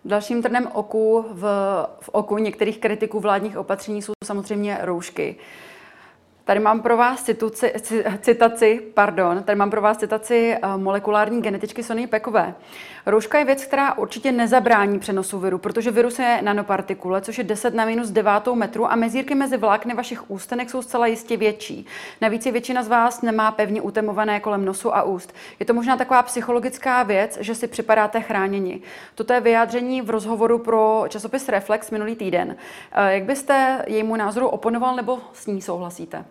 Dalším 0.04 0.42
trnem 0.42 0.68
oku 0.73 1.25
v, 1.30 1.42
v 2.00 2.08
oku 2.08 2.38
některých 2.38 2.78
kritiků 2.78 3.20
vládních 3.20 3.58
opatření 3.58 4.02
jsou 4.02 4.12
samozřejmě 4.25 4.78
roušky. 4.82 5.37
Tady 6.44 6.61
mám 6.61 6.82
pro 6.82 6.96
vás 6.96 7.23
cituci, 7.23 7.73
citaci, 8.20 8.80
pardon, 8.94 9.42
tady 9.42 9.56
mám 9.56 9.70
pro 9.70 9.82
vás 9.82 9.99
citaci 9.99 10.56
eh, 10.62 10.76
molekulární 10.76 11.42
genetičky 11.42 11.82
Sony 11.82 12.06
Pekové. 12.06 12.54
Rouška 13.06 13.38
je 13.38 13.44
věc, 13.44 13.64
která 13.64 13.99
určitě 13.99 14.32
nezabrání 14.32 14.99
přenosu 14.99 15.38
viru, 15.38 15.58
protože 15.58 15.90
virus 15.90 16.18
je 16.18 16.40
nanopartikule, 16.42 17.20
což 17.20 17.38
je 17.38 17.44
10 17.44 17.75
na 17.75 17.84
minus 17.84 18.11
9 18.11 18.46
metru 18.54 18.92
a 18.92 18.96
mezírky 18.96 19.34
mezi 19.34 19.56
vlákny 19.56 19.94
vašich 19.94 20.30
ústenek 20.30 20.70
jsou 20.70 20.82
zcela 20.82 21.06
jistě 21.06 21.37
větší. 21.37 21.87
Navíc 22.20 22.46
je 22.46 22.52
většina 22.52 22.82
z 22.82 22.88
vás 22.88 23.23
nemá 23.23 23.50
pevně 23.50 23.82
utemované 23.82 24.40
kolem 24.40 24.64
nosu 24.64 24.96
a 24.96 25.02
úst. 25.02 25.34
Je 25.61 25.66
to 25.66 25.75
možná 25.75 25.96
taková 25.96 26.23
psychologická 26.23 27.02
věc, 27.02 27.38
že 27.40 27.54
si 27.54 27.66
připadáte 27.66 28.20
chráněni. 28.20 28.80
Toto 29.14 29.32
je 29.32 29.40
vyjádření 29.40 30.02
v 30.02 30.11
rozhovoru 30.11 30.58
pro 30.58 31.04
časopis 31.08 31.49
Reflex 31.49 31.90
minulý 31.90 32.16
týden. 32.16 32.56
Eh, 32.92 33.14
jak 33.14 33.25
byste 33.25 33.84
jejímu 33.87 34.16
názoru 34.16 34.49
oponoval 34.49 34.96
nebo 34.96 35.18
s 35.32 35.46
ní 35.46 35.62
souhlasíte? 35.62 36.25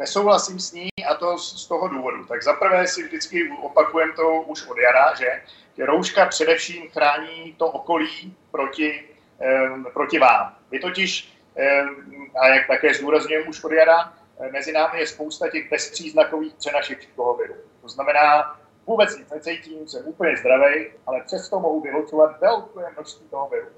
Nesouhlasím 0.00 0.60
s 0.60 0.72
ní 0.72 0.88
a 1.10 1.14
to 1.14 1.38
z 1.38 1.66
toho 1.68 1.88
důvodu. 1.88 2.24
Tak 2.24 2.42
zaprvé 2.42 2.86
si 2.86 3.02
vždycky 3.02 3.50
opakujem 3.62 4.12
to 4.16 4.42
už 4.42 4.66
od 4.66 4.78
jara, 4.78 5.14
že, 5.14 5.42
že 5.76 5.86
rouška 5.86 6.26
především 6.26 6.90
chrání 6.90 7.54
to 7.58 7.66
okolí 7.66 8.36
proti, 8.50 9.08
proti 9.92 10.18
vám. 10.18 10.56
Vy 10.70 10.80
totiž, 10.80 11.32
a 12.40 12.48
jak 12.48 12.66
také 12.66 12.94
zdůrazňujem 12.94 13.48
už 13.48 13.64
od 13.64 13.72
jara, 13.72 14.12
mezi 14.52 14.72
námi 14.72 15.00
je 15.00 15.06
spousta 15.06 15.48
těch 15.48 15.70
bezpříznakových 15.70 16.54
přenašečů 16.54 17.08
toho 17.16 17.36
viru. 17.36 17.54
To 17.82 17.88
znamená, 17.88 18.56
vůbec 18.86 19.16
nic 19.18 19.30
necítím, 19.30 19.88
jsem 19.88 20.06
úplně 20.06 20.36
zdravý, 20.36 20.86
ale 21.06 21.22
přesto 21.26 21.60
mohu 21.60 21.80
vylučovat 21.80 22.40
velké 22.40 22.90
množství 22.94 23.28
toho 23.28 23.48
viru. 23.48 23.68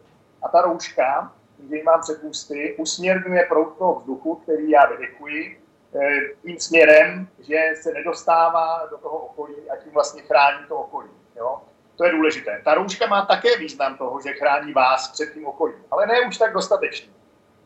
A 0.42 0.48
ta 0.48 0.62
rouška, 0.62 1.32
když 1.58 1.82
mám 1.82 2.00
před 2.00 2.18
ústy, 2.22 2.76
usměrňuje 2.78 3.46
proud 3.48 3.78
toho 3.78 3.94
vzduchu, 4.00 4.34
který 4.34 4.70
já 4.70 4.86
vydechuji, 4.86 5.61
tím 6.42 6.58
směrem, 6.58 7.28
že 7.38 7.58
se 7.82 7.92
nedostává 7.92 8.86
do 8.90 8.98
toho 8.98 9.18
okolí 9.18 9.70
a 9.70 9.76
tím 9.76 9.92
vlastně 9.92 10.22
chrání 10.22 10.66
to 10.68 10.76
okolí. 10.76 11.10
Jo? 11.36 11.60
To 11.96 12.04
je 12.04 12.12
důležité. 12.12 12.60
Ta 12.64 12.74
rouška 12.74 13.06
má 13.06 13.26
také 13.26 13.56
význam 13.58 13.96
toho, 13.96 14.20
že 14.20 14.32
chrání 14.32 14.72
vás 14.72 15.08
před 15.08 15.32
tím 15.32 15.46
okolím, 15.46 15.84
ale 15.90 16.06
ne 16.06 16.20
už 16.28 16.38
tak 16.38 16.52
dostatečně. 16.52 17.12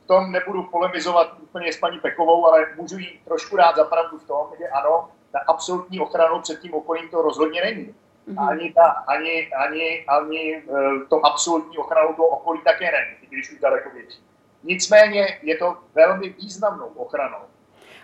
V 0.04 0.06
tom 0.06 0.33
nebudu 0.33 0.62
polemizovat 0.62 1.37
úplně 1.40 1.73
s 1.73 1.76
paní 1.76 1.99
Pekovou, 1.99 2.47
ale 2.47 2.66
můžu 2.76 2.99
jí 2.99 3.21
trošku 3.25 3.56
dát 3.56 3.76
zapravdu 3.76 4.18
v 4.18 4.26
tom, 4.26 4.47
že 4.59 4.68
ano, 4.68 5.09
ta 5.33 5.38
absolutní 5.47 6.00
ochranu 6.00 6.40
před 6.40 6.61
tím 6.61 6.75
okolím 6.75 7.09
to 7.09 7.23
rozhodně 7.23 7.61
není. 7.64 7.95
Mm-hmm. 8.28 8.49
Ani, 8.49 8.73
ta, 8.73 8.85
ani, 8.85 9.50
ani, 9.54 10.04
ani 10.09 10.56
eh, 10.56 11.04
to 11.09 11.26
absolutní 11.26 11.78
ochranu 11.78 12.14
toho 12.14 12.28
okolí 12.28 12.61
také 12.64 12.85
není, 12.92 13.28
když 13.28 13.52
už 13.52 13.59
daleko 13.59 13.90
větší. 13.90 14.25
Nicméně 14.62 15.38
je 15.42 15.56
to 15.56 15.76
velmi 15.95 16.28
významnou 16.28 16.87
ochranou 16.87 17.47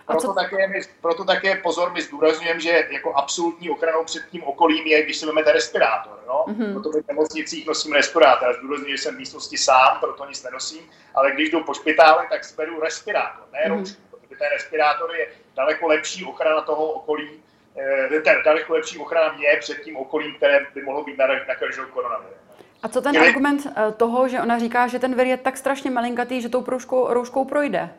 proto, 0.05 0.27
co... 0.27 0.33
také, 0.33 0.67
my, 0.67 0.81
proto 1.01 1.25
také 1.25 1.55
pozor, 1.55 1.91
my 1.93 2.01
zdůrazňujeme, 2.01 2.59
že 2.59 2.87
jako 2.91 3.13
absolutní 3.13 3.69
ochranou 3.69 4.03
před 4.03 4.23
tím 4.31 4.43
okolím 4.43 4.87
je, 4.87 5.03
když 5.03 5.17
si 5.17 5.25
vezmete 5.25 5.51
respirátor. 5.51 6.19
No? 6.27 6.45
Mm-hmm. 6.47 6.71
Proto 6.71 6.89
my 6.89 7.01
v 7.01 7.07
nemocnicích 7.07 7.67
nosím 7.67 7.93
respirátor. 7.93 8.47
Já 8.47 8.53
zdůrazňuji, 8.53 8.91
že 8.91 9.03
jsem 9.03 9.15
v 9.15 9.17
místnosti 9.17 9.57
sám, 9.57 9.97
proto 9.99 10.25
nic 10.25 10.43
nenosím, 10.43 10.81
ale 11.15 11.31
když 11.31 11.51
jdu 11.51 11.63
po 11.63 11.73
špitále, 11.73 12.25
tak 12.29 12.45
zberu 12.45 12.79
respirátor, 12.79 13.43
ne 13.53 13.59
mm-hmm. 13.59 13.77
roušku, 13.77 14.01
protože 14.11 14.39
ten 14.39 14.47
respirátor 14.53 15.15
je 15.15 15.27
daleko 15.55 15.87
lepší 15.87 16.25
ochrana 16.25 16.61
toho 16.61 16.85
okolí, 16.85 17.29
eh, 17.77 18.21
ten 18.21 18.35
daleko 18.45 18.73
lepší 18.73 18.97
ochrana 18.97 19.33
mě 19.33 19.47
před 19.59 19.81
tím 19.81 19.97
okolím, 19.97 20.35
které 20.35 20.65
by 20.73 20.81
mohlo 20.81 21.03
být 21.03 21.17
nakaženo 21.47 21.87
koronavirem. 21.87 22.43
A 22.83 22.89
co 22.89 23.01
ten 23.01 23.17
argument 23.17 23.67
eh, 23.67 23.91
toho, 23.91 24.27
že 24.27 24.41
ona 24.41 24.59
říká, 24.59 24.87
že 24.87 24.99
ten 24.99 25.15
vir 25.15 25.27
je 25.27 25.37
tak 25.37 25.57
strašně 25.57 25.91
malinkatý, 25.91 26.41
že 26.41 26.49
tou 26.49 26.63
rouškou, 26.67 27.13
rouškou 27.13 27.45
projde? 27.45 27.89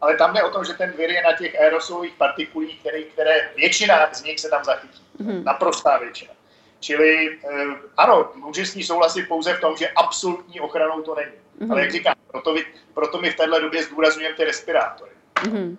Ale 0.00 0.16
tam 0.16 0.34
jde 0.34 0.42
o 0.42 0.50
tom, 0.50 0.64
že 0.64 0.74
ten 0.74 0.92
vir 0.92 1.10
je 1.10 1.22
na 1.22 1.32
těch 1.32 1.60
aerosolových 1.60 2.14
partikulích, 2.14 2.80
které, 2.80 3.02
které 3.02 3.50
většina 3.56 4.14
z 4.14 4.22
nich 4.22 4.40
se 4.40 4.48
tam 4.48 4.64
zachytí. 4.64 5.02
Mm-hmm. 5.20 5.44
Naprostá 5.44 5.98
většina. 5.98 6.32
Čili 6.80 7.38
eh, 7.44 7.64
ano, 7.96 8.30
může 8.34 8.66
s 8.66 8.74
ní 8.74 8.84
souhlasit 8.84 9.28
pouze 9.28 9.54
v 9.54 9.60
tom, 9.60 9.76
že 9.76 9.88
absolutní 9.88 10.60
ochranou 10.60 11.02
to 11.02 11.14
není. 11.14 11.32
Mm-hmm. 11.32 11.72
Ale 11.72 11.80
jak 11.80 11.92
říkám, 11.92 12.14
proto, 12.30 12.54
my, 12.54 12.64
proto 12.94 13.20
my 13.20 13.30
v 13.30 13.36
téhle 13.36 13.60
době 13.60 13.82
zdůrazňujeme 13.82 14.36
ty 14.36 14.44
respirátory. 14.44 15.10
Mm-hmm. 15.34 15.76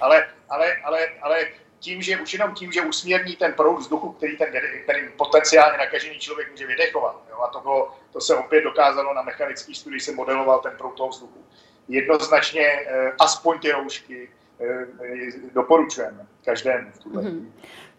Ale, 0.00 0.28
ale, 0.48 0.76
ale, 0.84 1.08
ale 1.22 1.46
tím, 1.78 2.02
že 2.02 2.20
už 2.20 2.32
jenom 2.32 2.54
tím, 2.54 2.72
že 2.72 2.82
usměrní 2.82 3.36
ten 3.36 3.52
proud 3.52 3.76
vzduchu, 3.76 4.12
který 4.12 4.36
ten 4.36 4.48
který 4.82 5.08
potenciálně 5.16 5.78
nakažený 5.78 6.18
člověk 6.18 6.50
může 6.50 6.66
vydechovat. 6.66 7.22
Jo? 7.30 7.38
A 7.40 7.48
to, 7.48 7.60
bylo, 7.60 7.96
to 8.12 8.20
se 8.20 8.34
opět 8.34 8.64
dokázalo 8.64 9.14
na 9.14 9.22
mechanický 9.22 9.74
studii, 9.74 10.00
se 10.00 10.12
modeloval 10.12 10.58
ten 10.58 10.72
proud 10.78 10.96
toho 10.96 11.08
vzduchu 11.08 11.44
jednoznačně 11.90 12.66
eh, 12.66 13.12
aspoň 13.18 13.58
ty 13.58 13.72
roušky 13.72 14.28
eh, 14.60 14.86
doporučujeme 15.54 16.26
každému 16.44 16.90
v 16.92 16.98
tuhle 16.98 17.22
mm-hmm. 17.22 17.46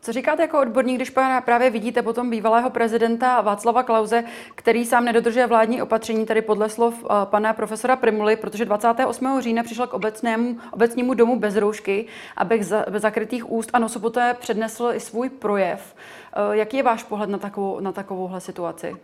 Co 0.04 0.12
říkáte 0.12 0.42
jako 0.42 0.60
odborník, 0.60 0.96
když 0.96 1.10
právě 1.46 1.70
vidíte 1.70 2.02
potom 2.02 2.30
bývalého 2.30 2.70
prezidenta 2.70 3.42
Václava 3.42 3.84
Klauze, 3.84 4.24
který 4.56 4.86
sám 4.86 5.06
nedodržuje 5.06 5.48
vládní 5.48 5.82
opatření, 5.82 6.26
tady 6.26 6.42
podle 6.42 6.70
slov 6.70 6.94
eh, 7.04 7.08
pana 7.24 7.54
profesora 7.54 7.96
Primuly, 7.96 8.36
protože 8.36 8.66
28. 8.66 9.42
října 9.42 9.64
přišel 9.64 9.88
k 9.88 9.94
obecnému, 9.94 10.60
obecnímu 10.72 11.14
domu 11.14 11.40
bez 11.40 11.56
roušky 11.56 12.06
a 12.38 12.46
bez, 12.46 12.74
bez 12.90 13.02
zakrytých 13.02 13.52
úst 13.52 13.70
a 13.74 13.80
nosu 13.80 14.00
poté 14.00 14.36
přednesl 14.40 14.92
i 14.94 15.00
svůj 15.00 15.30
projev. 15.30 15.96
Jaký 16.52 16.78
je 16.78 16.84
váš 16.84 17.04
pohled 17.04 17.30
na, 17.30 17.38
takovou, 17.38 17.80
na 17.80 17.92
takovouhle 17.92 18.42
situaci? 18.42 18.96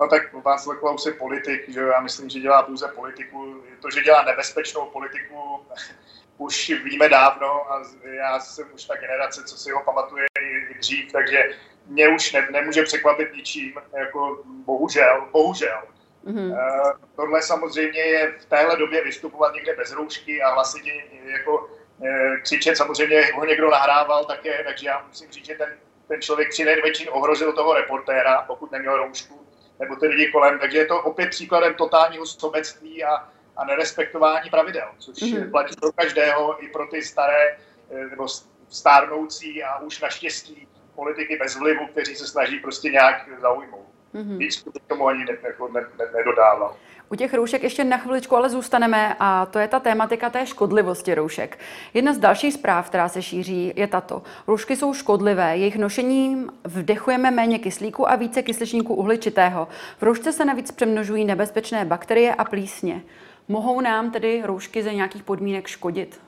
No 0.00 0.08
tak 0.08 0.32
Václav 0.32 0.78
Klaus 0.78 1.06
je 1.06 1.12
politik, 1.12 1.68
že 1.68 1.80
já 1.80 2.00
myslím, 2.00 2.30
že 2.30 2.40
dělá 2.40 2.62
pouze 2.62 2.88
politiku. 2.88 3.62
To, 3.82 3.90
že 3.90 4.02
dělá 4.02 4.22
nebezpečnou 4.22 4.86
politiku, 4.86 5.66
už 6.38 6.72
víme 6.84 7.08
dávno 7.08 7.72
a 7.72 7.82
já 8.04 8.40
jsem 8.40 8.68
už 8.74 8.84
ta 8.84 8.96
generace, 8.96 9.44
co 9.44 9.56
si 9.56 9.70
ho 9.70 9.82
pamatuje 9.84 10.26
i 10.40 10.78
dřív, 10.78 11.12
takže 11.12 11.42
mě 11.86 12.08
už 12.08 12.32
ne, 12.32 12.48
nemůže 12.50 12.82
překvapit 12.82 13.32
ničím, 13.34 13.74
jako 13.98 14.42
bohužel, 14.46 15.28
bohužel. 15.32 15.82
Mm-hmm. 16.26 16.50
Uh, 16.50 16.92
tohle 17.16 17.42
samozřejmě 17.42 18.00
je 18.00 18.32
v 18.38 18.44
téhle 18.44 18.76
době 18.76 19.04
vystupovat 19.04 19.54
někde 19.54 19.76
bez 19.76 19.92
roušky 19.92 20.42
a 20.42 20.54
hlasitě 20.54 20.92
jako 21.24 21.58
uh, 21.58 22.08
křičet, 22.42 22.76
samozřejmě 22.76 23.30
ho 23.34 23.44
někdo 23.44 23.70
nahrával 23.70 24.24
také, 24.24 24.64
takže 24.64 24.86
já 24.86 25.04
musím 25.08 25.30
říct, 25.30 25.46
že 25.46 25.54
ten, 25.54 25.68
ten 26.08 26.22
člověk 26.22 26.48
při 26.48 26.64
největším 26.64 27.08
ohrozil 27.10 27.52
toho 27.52 27.74
reportéra, 27.74 28.44
pokud 28.46 28.72
neměl 28.72 28.96
roušku 28.96 29.49
nebo 29.80 29.96
ty 29.96 30.06
lidi 30.06 30.32
kolem. 30.32 30.58
Takže 30.58 30.78
je 30.78 30.86
to 30.86 31.02
opět 31.02 31.30
příkladem 31.30 31.74
totálního 31.74 32.26
sobectví 32.26 33.04
a, 33.04 33.28
a 33.56 33.64
nerespektování 33.64 34.50
pravidel, 34.50 34.88
což 34.98 35.16
mm-hmm. 35.16 35.50
platí 35.50 35.74
pro 35.80 35.92
každého, 35.92 36.64
i 36.64 36.68
pro 36.68 36.86
ty 36.86 37.02
staré 37.02 37.56
eh, 37.90 38.04
nebo 38.10 38.26
stárnoucí 38.68 39.62
a 39.62 39.78
už 39.78 40.00
naštěstí 40.00 40.68
politiky 40.94 41.36
bez 41.36 41.56
vlivu, 41.56 41.86
kteří 41.86 42.16
se 42.16 42.26
snaží 42.26 42.58
prostě 42.58 42.88
nějak 42.88 43.40
zaujmout. 43.40 43.89
Mm-hmm. 44.14 44.38
Víc 44.38 44.62
k 44.62 44.88
tomu 44.88 45.08
ani 45.08 45.24
ne, 45.24 45.32
ne, 45.42 45.80
ne, 45.98 46.04
nedodával. 46.16 46.76
U 47.12 47.14
těch 47.14 47.34
roušek 47.34 47.62
ještě 47.62 47.84
na 47.84 47.98
chviličku 47.98 48.36
ale 48.36 48.50
zůstaneme 48.50 49.16
a 49.18 49.46
to 49.46 49.58
je 49.58 49.68
ta 49.68 49.80
tématika 49.80 50.30
té 50.30 50.46
škodlivosti 50.46 51.14
roušek. 51.14 51.58
Jedna 51.94 52.12
z 52.12 52.18
dalších 52.18 52.54
zpráv, 52.54 52.88
která 52.88 53.08
se 53.08 53.22
šíří, 53.22 53.72
je 53.76 53.86
tato. 53.86 54.22
Roušky 54.46 54.76
jsou 54.76 54.94
škodlivé, 54.94 55.56
jejich 55.56 55.78
nošením 55.78 56.52
vdechujeme 56.64 57.30
méně 57.30 57.58
kyslíku 57.58 58.10
a 58.10 58.16
více 58.16 58.42
kysličníku 58.42 58.94
uhličitého. 58.94 59.68
V 59.98 60.02
roušce 60.02 60.32
se 60.32 60.44
navíc 60.44 60.70
přemnožují 60.70 61.24
nebezpečné 61.24 61.84
bakterie 61.84 62.34
a 62.34 62.44
plísně. 62.44 63.02
Mohou 63.48 63.80
nám 63.80 64.10
tedy 64.10 64.42
roušky 64.44 64.82
ze 64.82 64.94
nějakých 64.94 65.22
podmínek 65.22 65.66
škodit? 65.66 66.20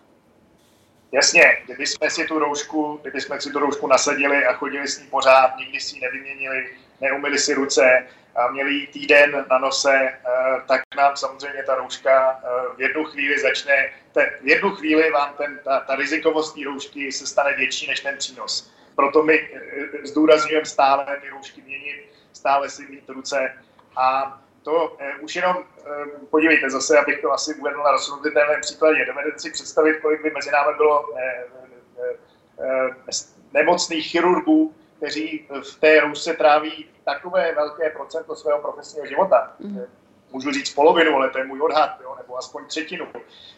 Jasně, 1.12 1.42
kdyby 1.64 1.86
jsme 1.86 2.10
si 2.10 2.24
tu 2.24 2.38
roušku, 2.38 2.98
kdyby 3.02 3.20
jsme 3.20 3.40
si 3.40 3.50
tu 3.50 3.58
roušku 3.58 3.86
nasadili 3.86 4.44
a 4.46 4.52
chodili 4.52 4.88
s 4.88 5.00
ní 5.00 5.06
pořád, 5.06 5.56
nikdy 5.58 5.80
si 5.80 5.96
ji 5.96 6.00
nevyměnili, 6.00 6.66
neumili 7.02 7.38
si 7.38 7.54
ruce, 7.54 8.06
a 8.36 8.50
měli 8.50 8.86
týden 8.86 9.44
na 9.50 9.58
nose, 9.58 9.92
eh, 9.92 10.18
tak 10.68 10.80
nám 10.96 11.16
samozřejmě 11.16 11.62
ta 11.62 11.74
rouška 11.74 12.40
eh, 12.44 12.76
v 12.76 12.80
jednu 12.80 13.04
chvíli 13.04 13.40
začne, 13.40 13.92
v 14.42 14.48
jednu 14.48 14.70
chvíli 14.70 15.10
vám 15.10 15.34
ten, 15.36 15.60
ta, 15.64 15.80
ta 15.80 15.94
rizikovost 15.96 16.54
té 16.54 16.64
roušky 16.64 17.12
se 17.12 17.26
stane 17.26 17.56
větší 17.56 17.86
než 17.86 18.00
ten 18.00 18.16
přínos. 18.18 18.72
Proto 18.96 19.22
my 19.22 19.34
eh, 19.34 20.06
zdůrazňujeme 20.06 20.66
stále 20.66 21.06
ty 21.22 21.28
roušky 21.28 21.62
měnit, 21.62 22.12
stále 22.32 22.70
si 22.70 22.86
mít 22.86 23.08
ruce 23.08 23.52
a 23.96 24.38
to 24.62 24.96
eh, 24.98 25.18
už 25.20 25.36
jenom 25.36 25.56
eh, 25.58 25.90
podívejte 26.30 26.70
zase, 26.70 26.98
abych 26.98 27.20
to 27.20 27.32
asi 27.32 27.54
uvedl 27.54 27.82
na 27.82 27.90
rozhodnutém 27.90 28.60
příkladě. 28.60 29.04
Dovedete 29.04 29.38
si 29.38 29.50
představit, 29.50 30.00
kolik 30.00 30.22
by 30.22 30.30
mezi 30.30 30.50
námi 30.50 30.76
bylo 30.76 31.18
eh, 31.18 31.44
eh, 31.98 32.16
eh, 33.08 33.12
nemocných 33.52 34.06
chirurgů, 34.06 34.74
kteří 34.96 35.48
v 35.72 35.80
té 35.80 36.00
roušce 36.00 36.34
tráví 36.34 36.91
takové 37.04 37.54
velké 37.54 37.90
procento 37.90 38.36
svého 38.36 38.60
profesního 38.60 39.06
života. 39.06 39.52
Mm. 39.58 39.82
Můžu 40.32 40.52
říct 40.52 40.74
polovinu, 40.74 41.16
ale 41.16 41.30
to 41.30 41.38
je 41.38 41.44
můj 41.44 41.60
odhad, 41.60 42.00
jo, 42.02 42.14
nebo 42.18 42.38
aspoň 42.38 42.64
třetinu. 42.66 43.06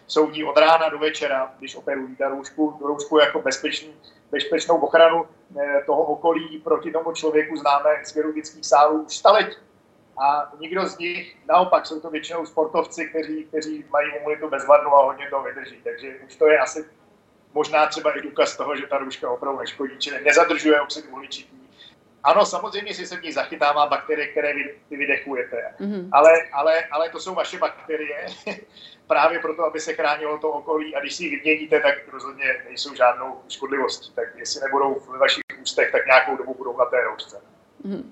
Jsou 0.07 0.31
ní 0.31 0.45
od 0.45 0.57
rána 0.57 0.89
do 0.89 0.99
večera, 0.99 1.55
když 1.59 1.77
operují 1.77 2.17
ta 2.17 2.29
roušku, 2.29 2.77
tu 2.79 2.87
roušku 2.87 3.19
jako 3.19 3.41
bezpečný, 3.41 3.95
bezpečnou 4.31 4.77
ochranu 4.77 5.27
eh, 5.61 5.83
toho 5.87 6.03
okolí 6.03 6.59
proti 6.59 6.93
tomu 6.93 7.13
člověku 7.13 7.57
známe 7.57 7.91
z 8.05 8.13
chirurgických 8.13 8.67
sálů 8.67 9.03
už 9.03 9.17
staletí. 9.17 9.57
a 10.19 10.53
nikdo 10.59 10.89
z 10.89 10.99
nich, 10.99 11.37
naopak 11.49 11.87
jsou 11.87 12.01
to 12.01 12.11
většinou 12.11 12.47
sportovci, 12.47 13.09
kteří, 13.09 13.45
kteří 13.45 13.85
mají 13.91 14.11
imunitu 14.21 14.49
bezvadnou 14.49 14.95
a 14.95 15.05
hodně 15.05 15.27
to 15.31 15.43
vydrží. 15.43 15.81
Takže 15.85 16.15
už 16.27 16.37
to 16.37 16.47
je 16.47 16.59
asi 16.59 16.85
možná 17.55 17.87
třeba 17.87 18.19
i 18.19 18.23
důkaz 18.23 18.57
toho, 18.57 18.77
že 18.77 18.87
ta 18.87 18.99
růžka 18.99 19.31
opravdu 19.31 19.61
neškodí, 19.61 19.99
čili 19.99 20.25
nezadržuje 20.25 20.81
oxid 20.81 21.07
uhličitý. 21.11 21.63
Ano, 22.25 22.47
samozřejmě 22.47 22.95
si 22.95 23.07
se 23.07 23.16
v 23.16 23.23
ní 23.23 23.33
zachytává 23.33 23.87
bakterie, 23.87 24.28
které 24.28 24.54
vy, 24.54 24.75
vy 24.90 24.97
vydechujete, 24.97 25.75
mm-hmm. 25.81 26.09
ale, 26.12 26.33
ale, 26.52 26.85
ale 26.85 27.09
to 27.09 27.21
jsou 27.21 27.35
vaše 27.35 27.59
bakterie 27.59 28.26
právě 29.07 29.38
proto, 29.38 29.64
aby 29.64 29.81
se 29.81 29.95
chránilo 29.95 30.38
to 30.38 30.50
okolí 30.50 30.97
a 30.97 31.00
když 31.00 31.14
si 31.14 31.25
ji 31.25 31.37
vyměníte, 31.37 31.81
tak 31.81 32.09
rozhodně 32.12 32.45
nejsou 32.64 32.95
žádnou 32.95 33.40
škodlivostí. 33.49 34.12
Tak 34.14 34.28
jestli 34.37 34.61
nebudou 34.61 35.00
ve 35.12 35.19
vašich 35.19 35.43
ústech, 35.62 35.93
tak 35.93 36.07
nějakou 36.07 36.37
dobu 36.37 36.54
budou 36.54 36.78
na 36.78 36.85
té 36.85 37.04
roušce. 37.04 37.40
Mm-hmm. 37.85 38.04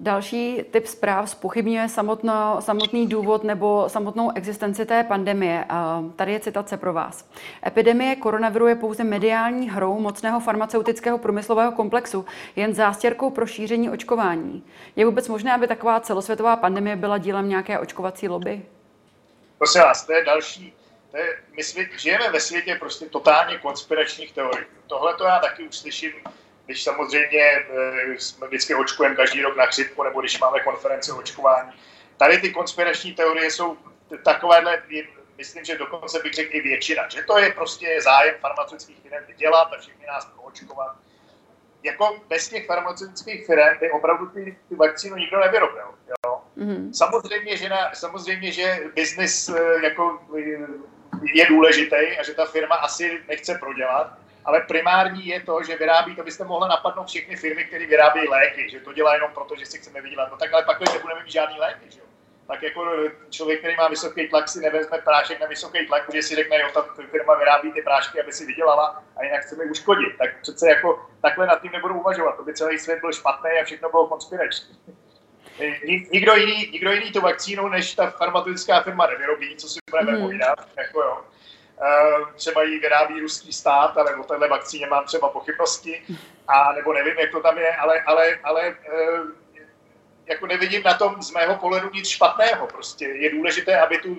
Další 0.00 0.62
typ 0.70 0.86
zpráv 0.86 1.30
spochybňuje 1.30 1.88
samotno, 1.88 2.56
samotný 2.60 3.06
důvod 3.06 3.44
nebo 3.44 3.84
samotnou 3.88 4.30
existenci 4.34 4.86
té 4.86 5.04
pandemie. 5.04 5.64
Tady 6.16 6.32
je 6.32 6.40
citace 6.40 6.76
pro 6.76 6.92
vás. 6.92 7.28
Epidemie 7.66 8.16
koronaviru 8.16 8.66
je 8.66 8.74
pouze 8.74 9.04
mediální 9.04 9.70
hrou 9.70 10.00
mocného 10.00 10.40
farmaceutického 10.40 11.18
průmyslového 11.18 11.72
komplexu, 11.72 12.26
jen 12.56 12.74
zástěrkou 12.74 13.30
pro 13.30 13.46
šíření 13.46 13.90
očkování. 13.90 14.64
Je 14.96 15.06
vůbec 15.06 15.28
možné, 15.28 15.54
aby 15.54 15.66
taková 15.66 16.00
celosvětová 16.00 16.56
pandemie 16.56 16.96
byla 16.96 17.18
dílem 17.18 17.48
nějaké 17.48 17.78
očkovací 17.78 18.28
lobby? 18.28 18.62
Prosím 19.58 19.80
vás, 19.80 20.06
to 20.06 20.12
je 20.12 20.24
další. 20.24 20.72
To 21.10 21.16
je, 21.16 21.36
my 21.56 21.62
svět, 21.62 21.88
žijeme 21.98 22.30
ve 22.30 22.40
světě 22.40 22.76
prostě 22.80 23.06
totálně 23.06 23.58
konspiračních 23.58 24.32
teorií. 24.32 24.66
Tohle 24.86 25.14
to 25.14 25.24
já 25.24 25.38
taky 25.38 25.68
uslyším 25.68 26.12
když 26.66 26.82
samozřejmě 26.82 27.40
eh, 27.40 28.18
jsme 28.18 28.46
vždycky 28.46 28.74
očkujeme 28.74 29.16
každý 29.16 29.42
rok 29.42 29.56
na 29.56 29.66
chřipku, 29.66 30.02
nebo 30.02 30.20
když 30.20 30.40
máme 30.40 30.60
konference 30.60 31.12
o 31.12 31.16
očkování. 31.16 31.72
Tady 32.16 32.38
ty 32.38 32.50
konspirační 32.50 33.12
teorie 33.12 33.50
jsou 33.50 33.76
takovéhle, 34.24 34.82
myslím, 35.38 35.64
že 35.64 35.78
dokonce 35.78 36.18
bych 36.22 36.34
řekl 36.34 36.56
i 36.56 36.60
většina, 36.60 37.08
že 37.08 37.22
to 37.22 37.38
je 37.38 37.52
prostě 37.52 38.00
zájem 38.02 38.34
farmaceutických 38.40 39.00
firm 39.00 39.24
vydělat 39.26 39.72
a 39.72 39.80
všichni 39.80 40.06
nás 40.06 40.32
očkovat. 40.36 40.96
Jako 41.82 42.20
bez 42.28 42.48
těch 42.48 42.66
farmaceutických 42.66 43.46
firm 43.46 43.78
by 43.80 43.90
opravdu 43.90 44.26
ty, 44.26 44.56
ty 44.68 44.74
vakcínu 44.74 45.16
nikdo 45.16 45.40
nevyrobil. 45.40 45.84
Jo? 46.08 46.40
Mm-hmm. 46.58 46.92
Samozřejmě, 46.92 47.56
že 47.56 47.68
na, 47.68 47.94
samozřejmě, 47.94 48.52
že 48.52 48.80
biznis 48.94 49.48
eh, 49.48 49.84
jako 49.84 50.20
je 51.32 51.46
důležitý 51.46 52.18
a 52.20 52.22
že 52.22 52.34
ta 52.34 52.46
firma 52.46 52.74
asi 52.74 53.20
nechce 53.28 53.54
prodělat, 53.54 54.18
ale 54.44 54.60
primární 54.60 55.26
je 55.26 55.40
to, 55.40 55.62
že 55.62 55.76
vyrábí, 55.76 56.16
to 56.16 56.22
byste 56.22 56.44
mohli 56.44 56.68
napadnout 56.68 57.08
všechny 57.08 57.36
firmy, 57.36 57.64
které 57.64 57.86
vyrábějí 57.86 58.28
léky, 58.28 58.70
že 58.70 58.80
to 58.80 58.92
dělá 58.92 59.14
jenom 59.14 59.30
proto, 59.34 59.56
že 59.56 59.66
si 59.66 59.78
chceme 59.78 60.00
vydělat. 60.00 60.30
No 60.30 60.36
tak 60.36 60.52
ale 60.52 60.64
pak 60.64 60.80
nebudeme 60.94 61.22
mít 61.22 61.32
žádný 61.32 61.58
léky, 61.58 61.90
že 61.90 62.00
jo? 62.00 62.06
Tak 62.46 62.62
jako 62.62 62.86
člověk, 63.30 63.58
který 63.58 63.76
má 63.76 63.88
vysoký 63.88 64.28
tlak, 64.28 64.48
si 64.48 64.60
nevezme 64.60 64.98
prášek 64.98 65.40
na 65.40 65.46
vysoký 65.46 65.86
tlak, 65.86 66.06
protože 66.06 66.22
si 66.22 66.34
řekne, 66.34 66.56
jo, 66.60 66.68
ta 66.74 66.82
firma 67.10 67.34
vyrábí 67.34 67.72
ty 67.72 67.82
prášky, 67.82 68.20
aby 68.20 68.32
si 68.32 68.46
vydělala 68.46 69.02
a 69.16 69.24
jinak 69.24 69.42
chceme 69.42 69.64
uškodit. 69.64 70.18
Tak 70.18 70.40
přece 70.40 70.68
jako 70.68 71.06
takhle 71.22 71.46
nad 71.46 71.62
tím 71.62 71.72
nebudou 71.72 71.94
uvažovat. 71.94 72.36
To 72.36 72.44
by 72.44 72.54
celý 72.54 72.78
svět 72.78 73.00
byl 73.00 73.12
špatný 73.12 73.50
a 73.60 73.64
všechno 73.64 73.90
bylo 73.90 74.06
konspirační. 74.06 74.78
Nikdo 76.12 76.34
jiný, 76.34 76.70
nikdo 76.72 76.92
jiný 76.92 77.12
tu 77.12 77.20
vakcínu, 77.20 77.68
než 77.68 77.94
ta 77.94 78.10
farmaceutická 78.10 78.82
firma 78.82 79.06
nevyrobí, 79.06 79.56
co 79.56 79.68
si 79.68 79.78
budeme 79.90 80.12
mm. 80.12 80.22
povídat. 80.22 80.68
Jako 80.76 81.00
jo. 81.00 81.24
Eh, 81.82 82.34
třeba 82.36 82.62
ji 82.62 82.78
vyrábí 82.78 83.20
ruský 83.20 83.52
stát, 83.52 83.96
ale 83.96 84.16
o 84.16 84.22
téhle 84.22 84.48
vakcíně 84.48 84.86
mám 84.86 85.04
třeba 85.04 85.28
pochybnosti, 85.28 86.02
a 86.48 86.72
nebo 86.72 86.92
nevím, 86.92 87.18
jak 87.18 87.30
to 87.30 87.40
tam 87.40 87.58
je, 87.58 87.76
ale, 87.76 88.02
ale, 88.02 88.38
ale 88.42 88.62
eh, 88.66 89.20
jako 90.26 90.46
nevidím 90.46 90.82
na 90.82 90.94
tom 90.94 91.22
z 91.22 91.30
mého 91.30 91.56
pohledu 91.56 91.90
nic 91.90 92.08
špatného. 92.08 92.66
Prostě 92.66 93.08
je 93.08 93.30
důležité, 93.30 93.80
aby 93.80 93.98
tu 93.98 94.16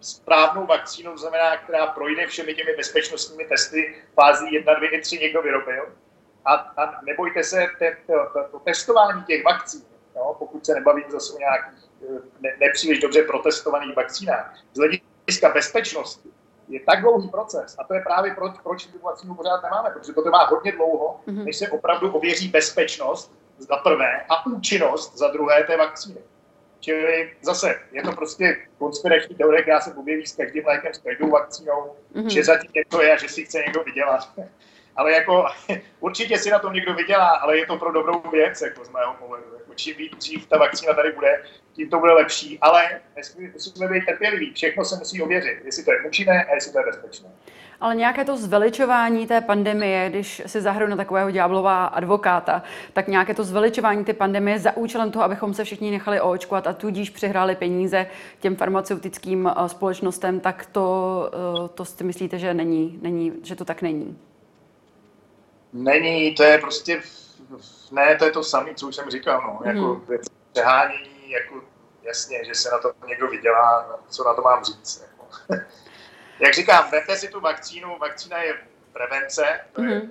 správnou 0.00 0.66
vakcínu, 0.66 1.16
znamená, 1.16 1.56
která 1.56 1.86
projde 1.86 2.26
všemi 2.26 2.54
těmi 2.54 2.76
bezpečnostními 2.76 3.44
testy 3.44 4.02
fází 4.14 4.54
1, 4.54 4.74
2 4.74 4.88
3 5.02 5.18
někdo 5.18 5.42
vyrobil. 5.42 5.92
A, 6.44 6.54
a 6.54 7.02
nebojte 7.02 7.44
se, 7.44 7.66
te, 7.78 7.96
to, 8.06 8.48
to 8.50 8.58
testování 8.58 9.24
těch 9.24 9.44
vakcín, 9.44 9.82
jo, 10.16 10.36
pokud 10.38 10.66
se 10.66 10.74
nebavím 10.74 11.04
zase 11.08 11.32
o 11.32 11.38
nějakých 11.38 11.84
eh, 12.02 12.20
ne, 12.40 12.56
nepříliš 12.60 13.00
dobře 13.00 13.22
protestovaných 13.22 13.96
vakcínách, 13.96 14.54
z 14.72 14.78
hlediska 14.78 15.48
bezpečnosti, 15.54 16.28
je 16.68 16.80
tak 16.80 17.00
dlouhý 17.00 17.28
proces. 17.28 17.76
A 17.78 17.84
to 17.84 17.94
je 17.94 18.00
právě 18.00 18.34
proč, 18.34 18.52
proč 18.62 18.86
tu 18.86 18.98
vakcínu 18.98 19.34
pořád 19.34 19.62
nemáme, 19.62 19.90
protože 19.90 20.12
to 20.12 20.22
trvá 20.22 20.46
hodně 20.46 20.72
dlouho, 20.72 21.20
mm-hmm. 21.26 21.44
než 21.44 21.56
se 21.56 21.68
opravdu 21.68 22.12
ověří 22.12 22.48
bezpečnost 22.48 23.32
za 23.58 23.76
prvé 23.76 24.24
a 24.28 24.46
účinnost 24.46 25.18
za 25.18 25.28
druhé 25.28 25.64
té 25.64 25.76
vakcíny. 25.76 26.20
Čili 26.80 27.32
zase 27.42 27.74
je 27.92 28.02
to 28.02 28.12
prostě 28.12 28.56
konspirační 28.78 29.34
teorie, 29.34 29.62
která 29.62 29.80
se 29.80 29.94
objeví 29.94 30.26
s 30.26 30.36
každým 30.36 30.66
lékem, 30.66 30.94
s 30.94 30.98
každou 30.98 31.30
vakcínou, 31.30 31.92
mm-hmm. 32.14 32.26
že 32.26 32.44
zatím 32.44 32.70
něco 32.74 33.02
je 33.02 33.12
a 33.12 33.16
že 33.16 33.28
si 33.28 33.44
chce 33.44 33.58
někdo 33.58 33.84
vydělat. 33.84 34.28
ale 34.96 35.12
jako 35.12 35.46
určitě 36.00 36.38
si 36.38 36.50
na 36.50 36.58
tom 36.58 36.72
někdo 36.72 36.94
vydělá, 36.94 37.28
ale 37.28 37.58
je 37.58 37.66
to 37.66 37.76
pro 37.76 37.92
dobrou 37.92 38.22
věc, 38.30 38.60
jako 38.60 38.84
z 38.84 38.90
mého 38.90 39.14
pohledu. 39.14 39.44
Čím 39.74 39.96
víc 39.96 40.12
dřív 40.16 40.46
ta 40.46 40.58
vakcína 40.58 40.94
tady 40.94 41.12
bude, 41.12 41.42
tím 41.72 41.90
to 41.90 41.98
bude 41.98 42.12
lepší, 42.12 42.58
ale 42.60 43.00
musíme 43.52 43.88
být 43.88 44.06
trpěliví. 44.06 44.52
Všechno 44.54 44.84
se 44.84 44.96
musí 44.96 45.22
ověřit, 45.22 45.58
jestli 45.64 45.84
to 45.84 45.92
je 45.92 45.98
účinné 46.08 46.44
a 46.44 46.54
jestli 46.54 46.72
to 46.72 46.78
je 46.78 46.84
bezpečné. 46.84 47.28
Ale 47.80 47.94
nějaké 47.94 48.24
to 48.24 48.36
zveličování 48.36 49.26
té 49.26 49.40
pandemie, 49.40 50.10
když 50.10 50.42
si 50.46 50.60
zahrnu 50.60 50.86
na 50.86 50.96
takového 50.96 51.30
ďáblová 51.30 51.86
advokáta, 51.86 52.62
tak 52.92 53.08
nějaké 53.08 53.34
to 53.34 53.44
zveličování 53.44 54.04
té 54.04 54.12
pandemie 54.12 54.58
za 54.58 54.76
účelem 54.76 55.10
toho, 55.10 55.24
abychom 55.24 55.54
se 55.54 55.64
všichni 55.64 55.90
nechali 55.90 56.20
oočkovat 56.20 56.66
a 56.66 56.72
tudíž 56.72 57.10
přihráli 57.10 57.56
peníze 57.56 58.06
těm 58.40 58.56
farmaceutickým 58.56 59.50
eh, 59.56 59.68
společnostem, 59.68 60.40
tak 60.40 60.66
to, 60.66 61.30
eh, 61.64 61.68
to 61.68 61.84
si 61.84 62.04
myslíte, 62.04 62.38
že 62.38 62.54
není, 62.54 62.98
není, 63.02 63.32
že 63.42 63.56
to 63.56 63.64
tak 63.64 63.82
není? 63.82 64.18
Není, 65.72 66.34
to 66.34 66.42
je 66.42 66.58
prostě, 66.58 67.00
ne, 67.92 68.16
to 68.16 68.24
je 68.24 68.30
to 68.30 68.44
samé, 68.44 68.74
co 68.74 68.88
už 68.88 68.96
jsem 68.96 69.10
říkal, 69.10 69.42
no, 69.42 69.70
jako 69.70 69.94
hmm. 69.94 70.18
přehánění, 70.52 71.30
jako 71.30 71.60
jasně, 72.02 72.44
že 72.44 72.54
se 72.54 72.70
na 72.70 72.78
to 72.78 72.92
někdo 73.06 73.28
vydělá, 73.28 73.98
co 74.08 74.24
na 74.24 74.34
to 74.34 74.42
mám 74.42 74.64
říct. 74.64 75.02
Jako. 75.02 75.28
Jak 76.40 76.54
říkám, 76.54 76.90
vemte 76.90 77.16
si 77.16 77.28
tu 77.28 77.40
vakcínu, 77.40 77.98
vakcína 77.98 78.38
je 78.38 78.58
prevence, 78.92 79.60
to 79.72 79.82
je 79.82 80.00
mm 80.00 80.10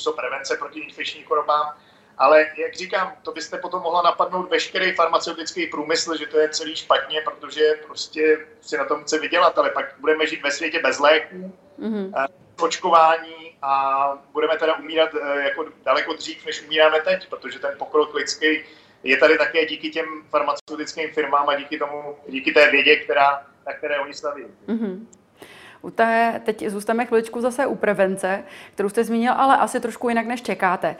způsob 0.00 0.16
prevence 0.16 0.56
proti 0.56 0.80
infekčním 0.80 1.24
chorobám, 1.24 1.74
ale 2.18 2.46
jak 2.56 2.74
říkám, 2.74 3.12
to 3.22 3.32
byste 3.32 3.58
potom 3.58 3.82
mohla 3.82 4.02
napadnout 4.02 4.50
veškerý 4.50 4.92
farmaceutický 4.92 5.66
průmysl, 5.66 6.16
že 6.16 6.26
to 6.26 6.38
je 6.38 6.48
celý 6.48 6.76
špatně, 6.76 7.20
protože 7.20 7.74
prostě 7.86 8.46
si 8.60 8.76
na 8.76 8.84
tom 8.84 9.02
chce 9.02 9.18
vydělat, 9.18 9.58
ale 9.58 9.70
pak 9.70 9.94
budeme 9.98 10.26
žít 10.26 10.42
ve 10.42 10.50
světě 10.50 10.80
bez 10.82 10.98
léků, 10.98 11.52
mm-hmm. 11.80 12.26
očkování 12.60 13.56
a 13.62 14.12
budeme 14.32 14.56
teda 14.58 14.78
umírat 14.78 15.10
eh, 15.14 15.42
jako 15.44 15.64
daleko 15.84 16.12
dřív, 16.12 16.46
než 16.46 16.62
umíráme 16.62 17.00
teď, 17.00 17.28
protože 17.28 17.58
ten 17.58 17.74
pokrok 17.78 18.14
lidský 18.14 18.64
je 19.02 19.16
tady 19.16 19.38
také 19.38 19.66
díky 19.66 19.90
těm 19.90 20.06
farmaceutickým 20.30 21.10
firmám 21.12 21.48
a 21.48 21.54
díky 21.54 21.78
tomu, 21.78 22.16
díky 22.28 22.52
té 22.52 22.70
vědě, 22.70 22.96
která, 22.96 23.46
na 23.66 23.72
které 23.72 24.00
oni 24.00 24.14
staví. 24.14 24.44
Mm-hmm. 24.68 25.06
U 25.82 25.90
té, 25.90 26.40
teď 26.44 26.68
zůstaneme 26.68 27.06
chviličku 27.06 27.40
zase 27.40 27.66
u 27.66 27.74
prevence, 27.74 28.44
kterou 28.74 28.88
jste 28.88 29.04
zmínil, 29.04 29.32
ale 29.32 29.56
asi 29.56 29.80
trošku 29.80 30.08
jinak, 30.08 30.26
než 30.26 30.42
čekáte. 30.42 30.96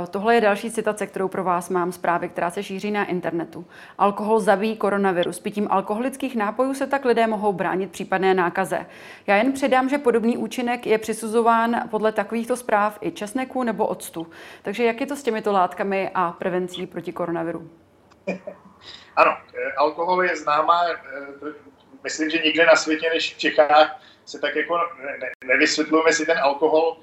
Uh, 0.00 0.06
tohle 0.06 0.34
je 0.34 0.40
další 0.40 0.70
citace, 0.70 1.06
kterou 1.06 1.28
pro 1.28 1.44
vás 1.44 1.68
mám 1.68 1.92
zprávy, 1.92 2.28
která 2.28 2.50
se 2.50 2.62
šíří 2.62 2.90
na 2.90 3.04
internetu. 3.04 3.64
Alkohol 3.98 4.40
zabíjí 4.40 4.76
koronavirus. 4.76 5.40
Pitím 5.40 5.68
alkoholických 5.70 6.36
nápojů 6.36 6.74
se 6.74 6.86
tak 6.86 7.04
lidé 7.04 7.26
mohou 7.26 7.52
bránit 7.52 7.90
případné 7.90 8.34
nákaze. 8.34 8.86
Já 9.26 9.36
jen 9.36 9.52
předám, 9.52 9.88
že 9.88 9.98
podobný 9.98 10.36
účinek 10.36 10.86
je 10.86 10.98
přisuzován 10.98 11.88
podle 11.90 12.12
takovýchto 12.12 12.56
zpráv 12.56 12.98
i 13.00 13.10
česneku 13.10 13.62
nebo 13.62 13.86
octu. 13.86 14.26
Takže 14.62 14.84
jak 14.84 15.00
je 15.00 15.06
to 15.06 15.16
s 15.16 15.22
těmito 15.22 15.52
látkami 15.52 16.10
a 16.14 16.32
prevencí 16.32 16.86
proti 16.86 17.12
koronaviru? 17.12 17.70
Ano, 19.16 19.36
eh, 19.54 19.72
alkohol 19.72 20.22
je 20.22 20.36
známá, 20.36 20.84
eh, 20.88 20.96
myslím, 22.04 22.30
že 22.30 22.38
nikde 22.38 22.66
na 22.66 22.76
světě 22.76 23.10
než 23.14 23.34
v 23.34 23.38
Čechách 23.38 24.00
se 24.30 24.38
tak 24.38 24.56
jako 24.56 24.76
ne, 25.20 25.30
nevysvětlujeme 25.44 26.12
si 26.12 26.26
ten 26.26 26.38
alkohol. 26.38 26.96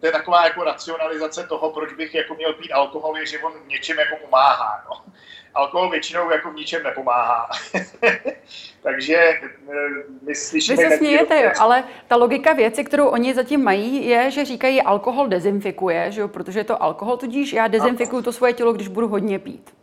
To 0.00 0.06
je 0.06 0.12
taková 0.12 0.44
jako 0.44 0.64
racionalizace 0.64 1.46
toho, 1.46 1.70
proč 1.70 1.92
bych 1.92 2.14
jako 2.14 2.34
měl 2.34 2.52
pít 2.52 2.72
alkohol, 2.72 3.16
je, 3.16 3.26
že 3.26 3.38
on 3.38 3.52
něčem 3.66 3.98
jako 3.98 4.16
pomáhá. 4.16 4.84
No. 4.90 5.12
Alkohol 5.54 5.90
většinou 5.90 6.30
jako 6.30 6.50
v 6.50 6.54
ničem 6.54 6.82
nepomáhá. 6.82 7.50
Takže 8.82 9.40
my 10.22 10.34
slyšíme... 10.34 10.76
Vy 10.76 10.90
se 10.90 10.96
smějete, 10.96 11.42
jo, 11.42 11.50
ale 11.60 11.84
ta 12.08 12.16
logika 12.16 12.52
věci, 12.52 12.84
kterou 12.84 13.08
oni 13.08 13.34
zatím 13.34 13.64
mají, 13.64 14.08
je, 14.08 14.30
že 14.30 14.44
říkají, 14.44 14.82
alkohol 14.82 15.28
dezinfikuje, 15.28 16.12
že 16.12 16.20
jo, 16.20 16.28
protože 16.28 16.60
je 16.60 16.64
to 16.64 16.82
alkohol, 16.82 17.16
tudíž 17.16 17.52
já 17.52 17.68
dezinfikuju 17.68 18.22
to 18.22 18.32
svoje 18.32 18.52
tělo, 18.52 18.72
když 18.72 18.88
budu 18.88 19.08
hodně 19.08 19.38
pít. 19.38 19.74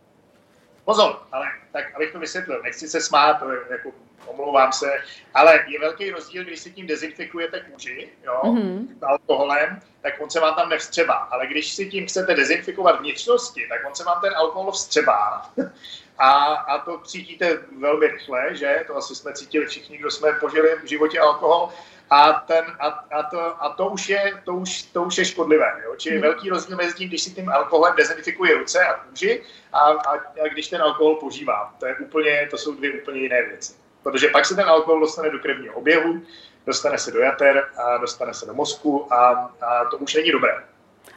Pozor, 0.85 1.19
ale 1.31 1.45
tak 1.71 1.95
abych 1.95 2.11
to 2.11 2.19
vysvětlil, 2.19 2.61
nechci 2.63 2.87
se 2.87 3.01
smát, 3.01 3.43
jako 3.69 3.91
omlouvám 4.25 4.71
se, 4.71 4.91
ale 5.33 5.65
je 5.67 5.79
velký 5.79 6.11
rozdíl, 6.11 6.43
když 6.43 6.59
si 6.59 6.71
tím 6.71 6.87
dezinfikujete 6.87 7.59
kůži, 7.59 8.09
jo, 8.23 8.41
mm-hmm. 8.43 8.87
alkoholem, 9.01 9.81
tak 10.01 10.13
on 10.21 10.29
se 10.29 10.39
vám 10.39 10.55
tam 10.55 10.69
nevstřebá. 10.69 11.13
Ale 11.13 11.47
když 11.47 11.73
si 11.75 11.89
tím 11.89 12.07
chcete 12.07 12.35
dezinfikovat 12.35 12.99
vnitřnosti, 12.99 13.65
tak 13.69 13.81
on 13.87 13.95
se 13.95 14.03
vám 14.03 14.21
ten 14.21 14.33
alkohol 14.35 14.71
vstřebá. 14.71 15.51
A, 16.19 16.29
a 16.53 16.77
to 16.79 16.99
cítíte 16.99 17.59
velmi 17.77 18.07
rychle, 18.07 18.55
že? 18.55 18.83
To 18.87 18.95
asi 18.95 19.15
jsme 19.15 19.33
cítili 19.33 19.65
všichni, 19.65 19.97
kdo 19.97 20.11
jsme 20.11 20.33
požili 20.33 20.75
v 20.83 20.87
životě 20.87 21.19
alkohol. 21.19 21.69
A, 22.09 22.33
ten, 22.33 22.65
a, 22.79 22.87
a, 22.87 23.23
to, 23.23 23.63
a 23.63 23.69
to, 23.69 23.87
už 23.87 24.09
je, 24.09 24.41
to, 24.43 24.53
už, 24.53 24.83
to 24.83 25.03
už 25.03 25.17
je 25.17 25.25
škodlivé. 25.25 25.81
Jo? 25.83 25.95
Čili 25.97 26.15
hmm. 26.15 26.21
velký 26.21 26.49
rozdíl 26.49 26.77
mezi 26.77 26.93
tím, 26.93 27.09
když 27.09 27.23
si 27.23 27.31
tím 27.31 27.49
alkoholem 27.49 27.95
dezinfikuje 27.95 28.57
ruce 28.57 28.85
a 28.85 28.93
kůži 28.93 29.43
a, 29.73 29.79
a, 29.79 30.13
a 30.43 30.47
když 30.51 30.67
ten 30.67 30.81
alkohol 30.81 31.15
požívá. 31.15 31.75
To, 31.79 31.85
je 31.85 31.95
úplně, 31.95 32.47
to 32.51 32.57
jsou 32.57 32.75
dvě 32.75 33.01
úplně 33.01 33.21
jiné 33.21 33.41
věci. 33.41 33.73
Protože 34.03 34.27
pak 34.27 34.45
se 34.45 34.55
ten 34.55 34.65
alkohol 34.65 34.99
dostane 34.99 35.29
do 35.29 35.39
krevního 35.39 35.73
oběhu, 35.73 36.21
dostane 36.65 36.97
se 36.97 37.11
do 37.11 37.19
jater 37.19 37.69
a 37.77 37.97
dostane 37.97 38.33
se 38.33 38.45
do 38.45 38.53
mozku 38.53 39.13
a, 39.13 39.51
a 39.61 39.85
to 39.85 39.97
už 39.97 40.15
není 40.15 40.31
dobré. 40.31 40.63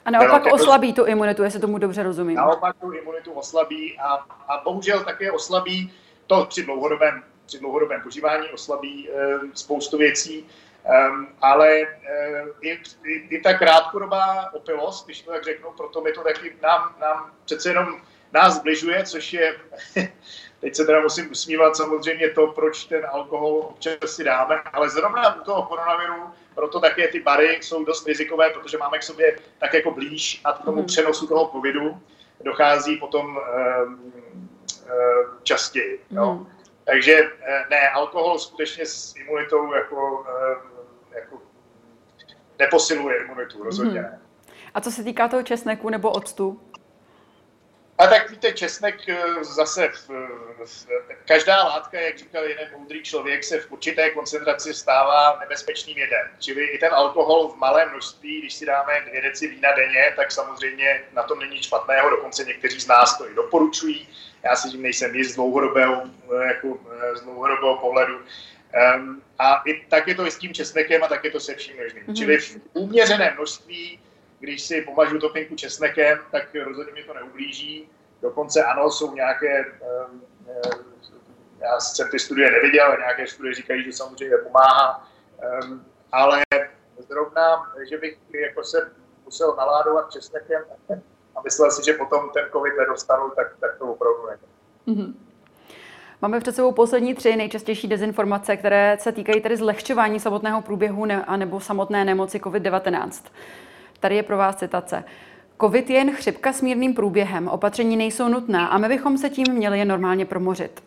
A 0.05 0.11
naopak 0.11 0.45
no, 0.45 0.53
oslabí 0.53 0.93
tu 0.93 1.05
imunitu, 1.05 1.43
jestli 1.43 1.61
tomu 1.61 1.79
dobře 1.79 2.03
rozumím. 2.03 2.37
Naopak 2.37 2.77
tu 2.81 2.93
imunitu 2.93 3.33
oslabí 3.33 3.99
a, 3.99 4.15
a 4.49 4.63
bohužel 4.65 5.05
také 5.05 5.33
oslabí 5.33 5.93
to 6.27 6.47
při 6.49 6.63
dlouhodobém, 6.63 7.23
při 7.47 7.59
dlouhodobém 7.59 8.03
požívání 8.03 8.49
oslabí 8.49 9.11
e, 9.11 9.39
spoustu 9.55 9.99
věcí, 9.99 10.47
Um, 10.81 11.29
ale 11.41 11.81
uh, 11.81 12.49
i, 12.61 12.81
i, 13.05 13.37
i 13.37 13.41
ta 13.41 13.55
krátkodobá 13.55 14.51
opilost, 14.53 15.05
když 15.05 15.23
to 15.23 15.31
tak 15.31 15.45
řeknu, 15.45 15.71
proto 15.77 16.01
mi 16.01 16.13
to 16.13 16.23
taky 16.23 16.57
nám, 16.63 16.95
nám 17.01 17.33
přece 17.45 17.69
jenom 17.69 18.01
nás 18.33 18.55
zbližuje, 18.55 19.05
což 19.05 19.33
je, 19.33 19.57
teď 20.61 20.75
se 20.75 20.85
teda 20.85 21.01
musím 21.01 21.31
usmívat 21.31 21.77
samozřejmě 21.77 22.31
to, 22.31 22.47
proč 22.47 22.85
ten 22.85 23.07
alkohol 23.13 23.59
občas 23.59 23.95
si 24.07 24.25
dáme, 24.25 24.63
ale 24.73 24.91
zrovna 24.91 25.41
u 25.41 25.45
toho 25.45 25.63
koronaviru, 25.63 26.23
proto 26.55 26.81
také 26.81 27.09
ty 27.09 27.21
bary 27.21 27.59
jsou 27.63 27.85
dost 27.85 28.07
rizikové, 28.07 28.51
protože 28.51 28.79
máme 28.79 28.99
k 28.99 29.03
sobě 29.03 29.39
tak 29.59 29.75
jako 29.75 29.91
blíž 29.91 30.41
a 30.45 30.53
k 30.53 30.65
tomu 30.65 30.77
mhm. 30.77 30.87
přenosu 30.87 31.27
toho 31.27 31.49
covidu 31.49 32.01
dochází 32.45 32.97
potom 32.97 33.27
um, 33.27 33.95
um, 33.95 34.51
častěji. 35.43 36.01
Mm. 36.11 36.17
Jo. 36.17 36.47
Takže 36.85 37.31
eh, 37.43 37.65
ne, 37.71 37.91
alkohol 37.91 38.39
skutečně 38.39 38.87
s 38.87 39.15
imunitou 39.17 39.75
jako, 39.75 40.27
jako 41.15 41.39
neposiluje 42.59 43.25
imunitu, 43.25 43.63
rozhodně 43.63 44.03
ne. 44.03 44.21
A 44.75 44.81
co 44.81 44.91
se 44.91 45.05
týká 45.05 45.29
toho 45.29 45.43
česneku 45.43 45.91
nebo 45.91 46.11
octu? 46.11 46.61
A 48.01 48.07
tak 48.07 48.31
víte, 48.31 48.53
česnek 48.53 49.09
eh, 49.09 49.45
zase, 49.45 49.89
v, 49.89 50.09
v, 50.65 50.87
každá 51.25 51.65
látka, 51.65 52.01
jak 52.01 52.19
říkal 52.19 52.45
jeden 52.45 52.69
moudrý 52.77 53.03
člověk, 53.03 53.45
se 53.45 53.61
v 53.61 53.73
určité 53.73 54.11
koncentraci 54.11 54.75
stává 54.75 55.39
nebezpečným 55.41 55.99
jedem. 55.99 56.27
Čili 56.39 56.65
i 56.65 56.79
ten 56.79 56.95
alkohol 56.95 57.49
v 57.49 57.57
malém 57.57 57.91
množství, 57.91 58.41
když 58.41 58.55
si 58.55 58.67
dáme 58.67 58.93
dvě 59.09 59.23
deci 59.23 59.49
vína 59.49 59.69
denně, 59.77 60.13
tak 60.17 60.33
samozřejmě 60.33 61.03
na 61.13 61.23
tom 61.23 61.39
není 61.39 61.63
špatného, 61.63 62.11
dokonce 62.11 62.45
někteří 62.45 62.81
z 62.81 62.87
nás 62.87 63.19
to 63.19 63.31
i 63.31 63.35
doporučují 63.35 64.09
já 64.45 64.57
si 64.57 64.69
tím 64.69 64.83
nejsem 64.83 65.15
jist 65.15 65.33
z 65.33 65.35
dlouhodobého, 65.35 66.03
eh, 66.05 66.47
jako, 66.47 66.79
eh, 66.93 67.17
z 67.17 67.21
dlouhodobého 67.21 67.77
pohledu. 67.77 68.19
Um, 68.97 69.23
a 69.39 69.63
i, 69.67 69.85
tak 69.89 70.09
je 70.09 70.15
to 70.15 70.27
i 70.27 70.31
s 70.31 70.39
tím 70.39 70.55
česnekem 70.55 71.03
a 71.03 71.09
tak 71.09 71.25
je 71.25 71.31
to 71.31 71.41
se 71.41 71.55
vším 71.55 71.77
možným. 71.77 72.05
Mm-hmm. 72.05 72.17
Čili 72.17 72.39
v 72.39 72.61
uměřené 72.73 73.33
množství, 73.35 74.01
když 74.41 74.63
si 74.63 74.83
pomažu 74.83 75.19
topinku 75.19 75.57
česnekem, 75.57 76.19
tak 76.31 76.55
rozhodně 76.65 76.93
mi 76.93 77.05
to 77.05 77.15
neublíží. 77.15 77.89
Dokonce 78.23 78.65
ano, 78.65 78.91
jsou 78.91 79.15
nějaké, 79.15 79.65
um, 80.11 80.23
já 81.61 81.81
jsem 81.81 82.11
ty 82.11 82.19
studie 82.19 82.51
neviděl, 82.51 82.87
ale 82.87 82.97
nějaké 82.97 83.27
studie 83.27 83.55
říkají, 83.55 83.85
že 83.85 83.93
samozřejmě 83.93 84.37
pomáhá, 84.37 85.09
um, 85.63 85.85
ale 86.13 86.43
zrovna, 87.09 87.73
že 87.91 87.99
bych 87.99 88.19
jako 88.41 88.65
se 88.65 88.93
musel 89.25 89.55
naládovat 89.57 90.13
česnekem, 90.13 90.63
a 91.37 91.43
myslel 91.43 91.71
si, 91.71 91.85
že 91.85 91.93
potom 91.93 92.31
ten 92.35 92.45
covid 92.53 92.73
nedostanu, 92.79 93.31
tak, 93.37 93.47
tak 93.61 93.79
to 93.79 93.85
opravdu 93.85 94.27
není. 94.27 94.43
Mm-hmm. 94.99 95.15
Máme 96.23 96.41
před 96.41 96.57
sebou 96.57 96.73
poslední 96.73 97.15
tři 97.15 97.37
nejčastější 97.37 97.89
dezinformace, 97.89 98.57
které 98.57 98.97
se 99.01 99.13
týkají 99.13 99.41
tedy 99.41 99.57
zlehčování 99.57 100.21
samotného 100.21 100.63
průběhu 100.63 101.05
ne- 101.05 101.25
anebo 101.25 101.61
samotné 101.61 102.05
nemoci 102.05 102.39
COVID-19. 102.39 103.25
Tady 104.01 104.17
je 104.17 104.23
pro 104.23 104.37
vás 104.37 104.57
citace. 104.57 105.05
COVID 105.61 105.91
je 105.91 105.97
jen 105.97 106.17
chřipka 106.17 106.53
s 106.53 106.63
mírným 106.63 106.95
průběhem, 106.95 107.49
opatření 107.49 107.97
nejsou 107.97 108.29
nutná 108.29 108.67
a 108.67 108.79
my 108.79 108.89
bychom 108.89 109.19
se 109.19 109.31
tím 109.31 109.47
měli 109.51 109.79
jen 109.79 109.89
normálně 109.89 110.27
promořit. 110.27 110.83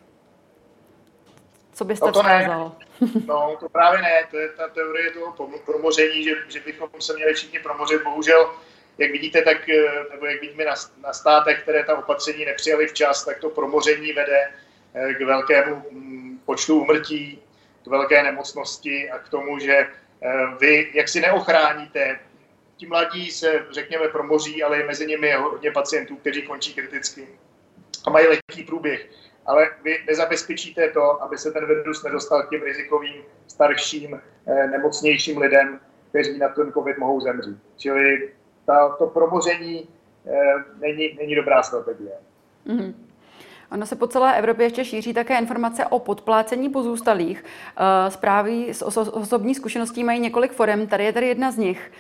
Co 1.73 1.86
byste 1.86 2.06
no 2.06 2.12
to 2.12 2.19
vzkázal? 2.19 2.71
Ne. 2.80 2.84
No, 3.28 3.58
to 3.60 3.69
právě 3.69 4.02
ne. 4.02 4.23
To 4.32 4.38
je 4.38 4.49
ta 4.49 4.67
teorie 4.67 5.12
toho 5.12 5.49
promoření, 5.65 6.23
že, 6.23 6.32
že 6.47 6.60
bychom 6.60 6.89
se 6.99 7.13
měli 7.13 7.34
všichni 7.34 7.60
promořit. 7.60 8.04
Bohužel 8.04 8.49
jak 8.97 9.12
vidíte, 9.12 9.41
tak, 9.41 9.69
eh, 9.69 10.04
nebo 10.12 10.26
jak 10.26 10.41
vidíme 10.41 10.65
na, 10.65 10.73
na 11.04 11.13
státech, 11.13 11.62
které 11.62 11.84
ta 11.84 11.97
opatření 11.97 12.45
nepřijali 12.45 12.88
včas, 12.88 13.26
tak 13.26 13.39
to 13.39 13.49
promoření 13.49 14.13
vede 14.13 14.52
eh, 14.93 15.13
k 15.13 15.21
velkému 15.21 15.84
mm, 15.91 16.39
počtu 16.45 16.82
umrtí, 16.82 17.41
k 17.84 17.88
velké 17.88 18.23
nemocnosti 18.23 19.10
a 19.10 19.19
k 19.19 19.30
tomu, 19.30 19.60
že 19.60 19.73
eh, 19.73 19.88
vy 20.60 20.91
jak 20.93 21.10
si 21.10 21.21
neochráníte, 21.21 22.19
ti 22.77 22.88
mladí 22.88 23.31
se, 23.31 23.65
řekněme, 23.71 24.07
promoří, 24.07 24.63
ale 24.63 24.83
mezi 24.83 25.07
nimi 25.07 25.27
je 25.27 25.38
hodně 25.38 25.71
pacientů, 25.71 26.15
kteří 26.15 26.41
končí 26.41 26.73
kriticky 26.73 27.27
a 28.05 28.09
mají 28.09 28.27
lehký 28.27 28.63
průběh. 28.63 29.09
Ale 29.45 29.69
vy 29.83 30.03
nezabezpečíte 30.07 30.89
to, 30.89 31.23
aby 31.23 31.38
se 31.38 31.51
ten 31.51 31.65
virus 31.65 32.03
nedostal 32.03 32.43
k 32.43 32.49
těm 32.49 32.62
rizikovým, 32.62 33.23
starším, 33.47 34.21
nemocnějším 34.71 35.38
lidem, 35.38 35.79
kteří 36.09 36.38
na 36.38 36.49
ten 36.49 36.73
COVID 36.73 36.97
mohou 36.97 37.21
zemřít. 37.21 37.57
Čili 37.77 38.31
ta, 38.65 38.89
to 38.89 39.07
promoření 39.07 39.88
e, 40.25 40.33
není, 40.79 41.17
není 41.19 41.36
dobrá 41.36 41.63
strategie. 41.63 42.12
Mm-hmm. 42.67 42.93
Ono 43.73 43.86
se 43.86 43.95
po 43.95 44.07
celé 44.07 44.38
Evropě 44.38 44.65
ještě 44.65 44.86
šíří 44.86 45.13
také 45.13 45.38
informace 45.38 45.86
o 45.86 45.99
podplácení 45.99 46.69
pozůstalých. 46.69 47.45
Eh, 47.45 48.12
zprávy 48.12 48.73
z 48.73 48.81
osobní 49.12 49.55
zkušeností 49.55 50.03
mají 50.03 50.19
několik 50.19 50.51
forem, 50.51 50.88
tady 50.88 51.03
je 51.05 51.13
tady 51.13 51.27
jedna 51.27 51.51
z 51.51 51.57
nich. 51.57 51.91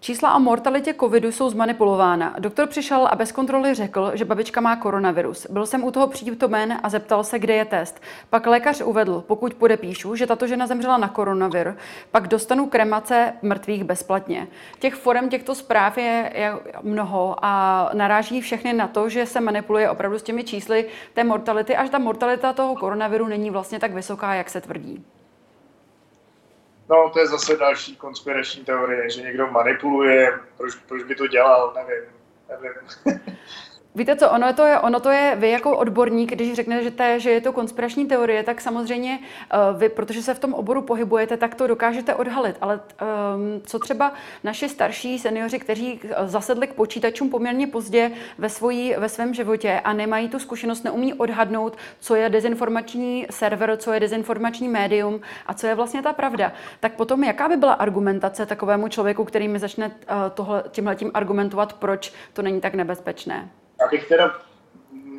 Čísla 0.00 0.34
o 0.34 0.40
mortalitě 0.40 0.94
covidu 0.94 1.32
jsou 1.32 1.50
zmanipulována. 1.50 2.34
Doktor 2.38 2.66
přišel 2.68 3.08
a 3.10 3.16
bez 3.16 3.32
kontroly 3.32 3.74
řekl, 3.74 4.10
že 4.14 4.24
babička 4.24 4.60
má 4.60 4.76
koronavirus. 4.76 5.46
Byl 5.50 5.66
jsem 5.66 5.84
u 5.84 5.90
toho 5.90 6.06
přítomen 6.06 6.78
a 6.82 6.88
zeptal 6.88 7.24
se, 7.24 7.38
kde 7.38 7.54
je 7.54 7.64
test. 7.64 8.00
Pak 8.30 8.46
lékař 8.46 8.80
uvedl, 8.80 9.24
pokud 9.26 9.54
podepíšu, 9.54 10.14
že 10.14 10.26
tato 10.26 10.46
žena 10.46 10.66
zemřela 10.66 10.98
na 10.98 11.08
koronavir, 11.08 11.74
pak 12.10 12.28
dostanu 12.28 12.66
kremace 12.66 13.32
mrtvých 13.42 13.84
bezplatně. 13.84 14.48
Těch 14.78 14.94
forem 14.94 15.28
těchto 15.28 15.54
zpráv 15.54 15.98
je, 15.98 16.32
je 16.34 16.52
mnoho 16.82 17.36
a 17.42 17.90
naráží 17.94 18.40
všechny 18.40 18.72
na 18.72 18.88
to, 18.88 19.08
že 19.08 19.26
se 19.26 19.40
manipuluje 19.40 19.90
opravdu 19.90 20.18
s 20.18 20.22
těmi 20.22 20.44
čísly 20.44 20.86
té 21.14 21.24
mortality, 21.24 21.76
až 21.76 21.90
ta 21.90 21.98
mortalita 21.98 22.52
toho 22.52 22.76
koronaviru 22.76 23.26
není 23.26 23.50
vlastně 23.50 23.78
tak 23.78 23.92
vysoká, 23.92 24.34
jak 24.34 24.50
se 24.50 24.60
tvrdí. 24.60 25.04
No, 26.88 27.10
to 27.10 27.20
je 27.20 27.26
zase 27.26 27.56
další 27.56 27.96
konspirační 27.96 28.64
teorie, 28.64 29.10
že 29.10 29.22
někdo 29.22 29.46
manipuluje, 29.46 30.40
proč, 30.56 30.74
proč 30.74 31.02
by 31.02 31.14
to 31.14 31.26
dělal, 31.26 31.74
nevím. 31.74 32.10
nevím. 32.62 33.20
Víte 33.98 34.16
co, 34.16 34.30
ono 34.30 34.52
to, 34.52 34.64
je, 34.64 34.78
ono 34.78 35.00
to 35.00 35.10
je, 35.10 35.36
vy 35.36 35.50
jako 35.50 35.76
odborník, 35.76 36.32
když 36.32 36.54
řeknete, 36.54 37.20
že 37.20 37.30
je 37.30 37.40
to 37.40 37.52
konspirační 37.52 38.06
teorie, 38.06 38.42
tak 38.42 38.60
samozřejmě 38.60 39.18
uh, 39.18 39.80
vy, 39.80 39.88
protože 39.88 40.22
se 40.22 40.34
v 40.34 40.38
tom 40.38 40.54
oboru 40.54 40.82
pohybujete, 40.82 41.36
tak 41.36 41.54
to 41.54 41.66
dokážete 41.66 42.14
odhalit. 42.14 42.56
Ale 42.60 42.74
um, 42.74 43.60
co 43.66 43.78
třeba 43.78 44.12
naši 44.44 44.68
starší 44.68 45.18
seniori, 45.18 45.58
kteří 45.58 46.00
zasedli 46.24 46.66
k 46.66 46.74
počítačům 46.74 47.30
poměrně 47.30 47.66
pozdě 47.66 48.10
ve, 48.38 48.48
svojí, 48.48 48.94
ve 48.98 49.08
svém 49.08 49.34
životě 49.34 49.80
a 49.84 49.92
nemají 49.92 50.28
tu 50.28 50.38
zkušenost, 50.38 50.84
neumí 50.84 51.14
odhadnout, 51.14 51.76
co 52.00 52.14
je 52.14 52.28
dezinformační 52.28 53.26
server, 53.30 53.76
co 53.76 53.92
je 53.92 54.00
dezinformační 54.00 54.68
médium 54.68 55.20
a 55.46 55.54
co 55.54 55.66
je 55.66 55.74
vlastně 55.74 56.02
ta 56.02 56.12
pravda, 56.12 56.52
tak 56.80 56.92
potom 56.92 57.24
jaká 57.24 57.48
by 57.48 57.56
byla 57.56 57.72
argumentace 57.72 58.46
takovému 58.46 58.88
člověku, 58.88 59.24
který 59.24 59.48
mi 59.48 59.58
začne 59.58 59.86
uh, 59.86 59.92
tohle, 60.34 60.64
tímhletím 60.70 61.10
argumentovat, 61.14 61.72
proč 61.72 62.12
to 62.32 62.42
není 62.42 62.60
tak 62.60 62.74
nebezpečné? 62.74 63.48
Já 63.80 63.88
bych 63.88 64.08
teda 64.08 64.40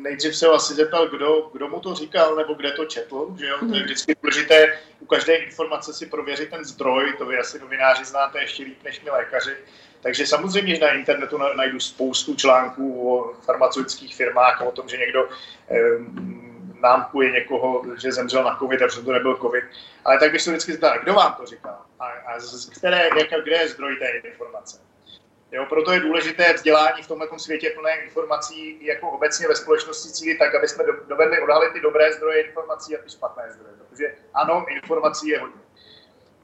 nejdřív 0.02 0.36
se 0.36 0.46
asi 0.46 0.74
zeptal, 0.74 1.08
kdo, 1.08 1.50
kdo 1.52 1.68
mu 1.68 1.80
to 1.80 1.94
říkal 1.94 2.36
nebo 2.36 2.54
kde 2.54 2.72
to 2.72 2.84
četl, 2.84 3.36
že 3.38 3.46
jo? 3.46 3.56
To 3.58 3.64
je 3.64 3.70
mhm. 3.70 3.82
vždycky 3.82 4.16
důležité 4.22 4.78
u 5.00 5.06
každé 5.06 5.34
informace 5.34 5.92
si 5.92 6.06
prověřit 6.06 6.50
ten 6.50 6.64
zdroj, 6.64 7.14
to 7.18 7.26
vy 7.26 7.38
asi 7.38 7.60
novináři 7.60 8.04
znáte 8.04 8.40
ještě 8.40 8.62
líp 8.62 8.82
než 8.84 9.00
my 9.00 9.10
lékaři. 9.10 9.56
Takže 10.02 10.26
samozřejmě, 10.26 10.74
že 10.74 10.80
na 10.80 10.92
internetu 10.92 11.38
najdu 11.56 11.80
spoustu 11.80 12.36
článků 12.36 13.14
o 13.14 13.34
farmaceutických 13.34 14.16
firmách 14.16 14.62
a 14.62 14.64
o 14.64 14.72
tom, 14.72 14.88
že 14.88 14.96
někdo 14.96 15.28
eh, 15.70 15.80
námkuje 16.80 17.30
někoho, 17.30 17.84
že 18.02 18.12
zemřel 18.12 18.44
na 18.44 18.56
covid 18.58 18.82
a 18.82 18.86
protože 18.86 19.02
to 19.02 19.12
nebyl 19.12 19.36
covid. 19.36 19.64
Ale 20.04 20.18
tak 20.18 20.32
bych 20.32 20.42
se 20.42 20.50
vždycky 20.50 20.72
zeptal, 20.72 20.98
kdo 21.02 21.14
vám 21.14 21.34
to 21.34 21.46
říkal 21.46 21.78
a, 21.98 22.06
a 22.06 22.40
z 22.40 22.70
které, 22.70 23.08
jak, 23.18 23.44
kde 23.44 23.56
je 23.56 23.68
zdroj 23.68 23.96
té 23.96 24.28
informace. 24.28 24.89
Jo, 25.52 25.66
proto 25.68 25.92
je 25.92 26.00
důležité 26.00 26.52
vzdělání 26.52 27.02
v 27.02 27.08
tomto 27.08 27.38
světě 27.38 27.70
plné 27.70 27.90
informací 28.04 28.86
jako 28.86 29.10
obecně 29.10 29.48
ve 29.48 29.54
společnosti 29.54 30.12
cílit 30.12 30.38
tak, 30.38 30.54
aby 30.54 30.68
jsme 30.68 30.84
dovedli 31.08 31.40
odhalit 31.40 31.72
ty 31.72 31.80
dobré 31.80 32.12
zdroje 32.12 32.42
informací 32.42 32.96
a 32.96 33.02
ty 33.02 33.10
špatné 33.10 33.52
zdroje. 33.52 33.74
Protože 33.90 34.14
ano, 34.34 34.64
informací 34.68 35.28
je 35.28 35.40
hodně. 35.40 35.60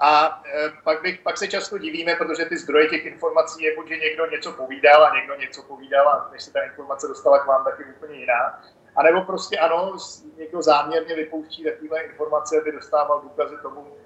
A 0.00 0.42
e, 0.54 0.72
pak, 0.84 1.02
bych, 1.02 1.20
pak 1.20 1.38
se 1.38 1.48
často 1.48 1.78
divíme, 1.78 2.16
protože 2.16 2.44
ty 2.44 2.58
zdroje 2.58 2.88
těch 2.88 3.06
informací 3.06 3.62
je 3.62 3.76
buď, 3.76 3.88
že 3.88 3.96
někdo 3.96 4.26
něco 4.26 4.52
povídal 4.52 5.04
a 5.04 5.14
někdo 5.14 5.34
něco 5.34 5.62
povídal 5.62 6.08
a 6.08 6.28
než 6.32 6.42
se 6.42 6.52
ta 6.52 6.62
informace 6.62 7.08
dostala 7.08 7.38
k 7.38 7.46
vám, 7.46 7.64
tak 7.64 7.78
je 7.78 7.86
úplně 7.86 8.18
jiná. 8.18 8.62
A 8.96 9.02
nebo 9.02 9.22
prostě 9.22 9.58
ano, 9.58 9.96
někdo 10.36 10.62
záměrně 10.62 11.14
vypouští 11.14 11.64
takové 11.64 12.02
informace, 12.02 12.60
aby 12.60 12.72
dostával 12.72 13.20
důkazy 13.20 13.56
tomu, 13.62 13.96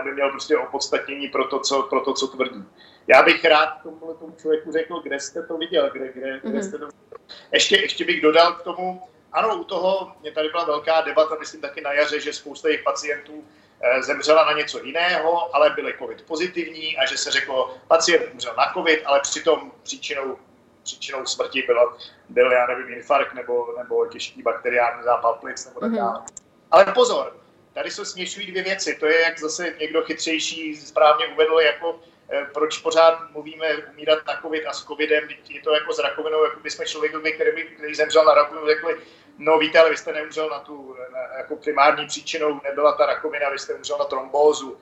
aby 0.00 0.12
měl 0.12 0.30
prostě 0.30 0.56
opodstatnění 0.56 1.28
pro 1.28 1.48
to, 1.48 1.60
co, 1.60 1.82
pro 1.82 2.00
to, 2.00 2.12
co 2.12 2.26
tvrdí. 2.26 2.64
Já 3.06 3.22
bych 3.22 3.44
rád 3.44 3.82
tomu, 3.82 4.14
tomu 4.14 4.34
člověku 4.40 4.72
řekl, 4.72 5.00
kde 5.00 5.20
jste 5.20 5.42
to 5.42 5.56
viděl, 5.56 5.90
kde, 5.90 6.12
kde, 6.12 6.40
kde 6.40 6.48
mhm. 6.48 6.62
jste 6.62 6.78
to 6.78 6.86
viděl. 6.86 7.18
Ještě, 7.52 7.76
ještě 7.76 8.04
bych 8.04 8.22
dodal 8.22 8.52
k 8.52 8.62
tomu, 8.62 9.02
ano, 9.32 9.56
u 9.56 9.64
toho 9.64 10.12
mě 10.20 10.32
tady 10.32 10.48
byla 10.48 10.64
velká 10.64 11.00
debata, 11.00 11.36
myslím 11.38 11.60
taky 11.60 11.80
na 11.80 11.92
jaře, 11.92 12.20
že 12.20 12.32
spousta 12.32 12.68
jejich 12.68 12.84
pacientů 12.84 13.44
eh, 13.80 14.02
zemřela 14.02 14.44
na 14.44 14.52
něco 14.52 14.84
jiného, 14.84 15.56
ale 15.56 15.70
byly 15.70 15.94
covid 15.98 16.22
pozitivní 16.22 16.96
a 16.98 17.06
že 17.06 17.16
se 17.16 17.30
řeklo, 17.30 17.76
pacient 17.88 18.22
umřel 18.32 18.54
na 18.58 18.72
covid, 18.72 19.02
ale 19.04 19.20
přitom 19.20 19.72
příčinou, 19.82 20.36
příčinou 20.82 21.26
smrti 21.26 21.62
byl, 21.62 21.96
byl, 22.28 22.52
já 22.52 22.66
nevím, 22.66 22.94
infarkt 22.94 23.34
nebo, 23.34 23.74
nebo 23.78 24.06
těžký 24.06 24.42
bakteriální 24.42 25.02
zápal 25.02 25.34
plic 25.40 25.66
nebo 25.66 25.80
tak 25.80 25.90
mhm. 25.90 25.98
dále. 25.98 26.18
Mm-hmm. 26.18 26.42
Ale 26.70 26.84
pozor, 26.84 27.36
tady 27.76 27.90
se 27.90 28.04
směšují 28.04 28.46
dvě 28.46 28.62
věci. 28.62 28.96
To 29.00 29.06
je, 29.06 29.20
jak 29.20 29.38
zase 29.38 29.74
někdo 29.80 30.02
chytřejší 30.02 30.76
správně 30.76 31.26
uvedl, 31.26 31.60
jako 31.60 32.00
Eh, 32.30 32.46
proč 32.54 32.78
pořád 32.78 33.30
mluvíme 33.30 33.76
umírat 33.76 34.18
na 34.26 34.40
covid 34.42 34.66
a 34.66 34.72
s 34.72 34.84
covidem, 34.84 35.28
je 35.48 35.62
to 35.62 35.74
jako 35.74 35.92
s 35.92 35.98
rakovinou, 35.98 36.44
jako 36.44 36.60
by 36.60 36.70
jsme 36.70 36.86
člověkovi, 36.86 37.32
který, 37.32 37.64
který 37.64 37.94
zemřel 37.94 38.24
na 38.24 38.34
rakovinu, 38.34 38.66
řekli, 38.66 38.96
no 39.38 39.58
víte, 39.58 39.78
ale 39.78 39.90
vy 39.90 39.96
jste 39.96 40.12
neumřel 40.12 40.48
na 40.50 40.58
tu, 40.58 40.96
na, 41.12 41.18
jako 41.38 41.56
primární 41.56 42.06
příčinou 42.06 42.60
nebyla 42.64 42.92
ta 42.92 43.06
rakovina, 43.06 43.50
vy 43.50 43.58
jste 43.58 43.74
umřel 43.74 43.98
na 43.98 44.04
trombózu, 44.04 44.78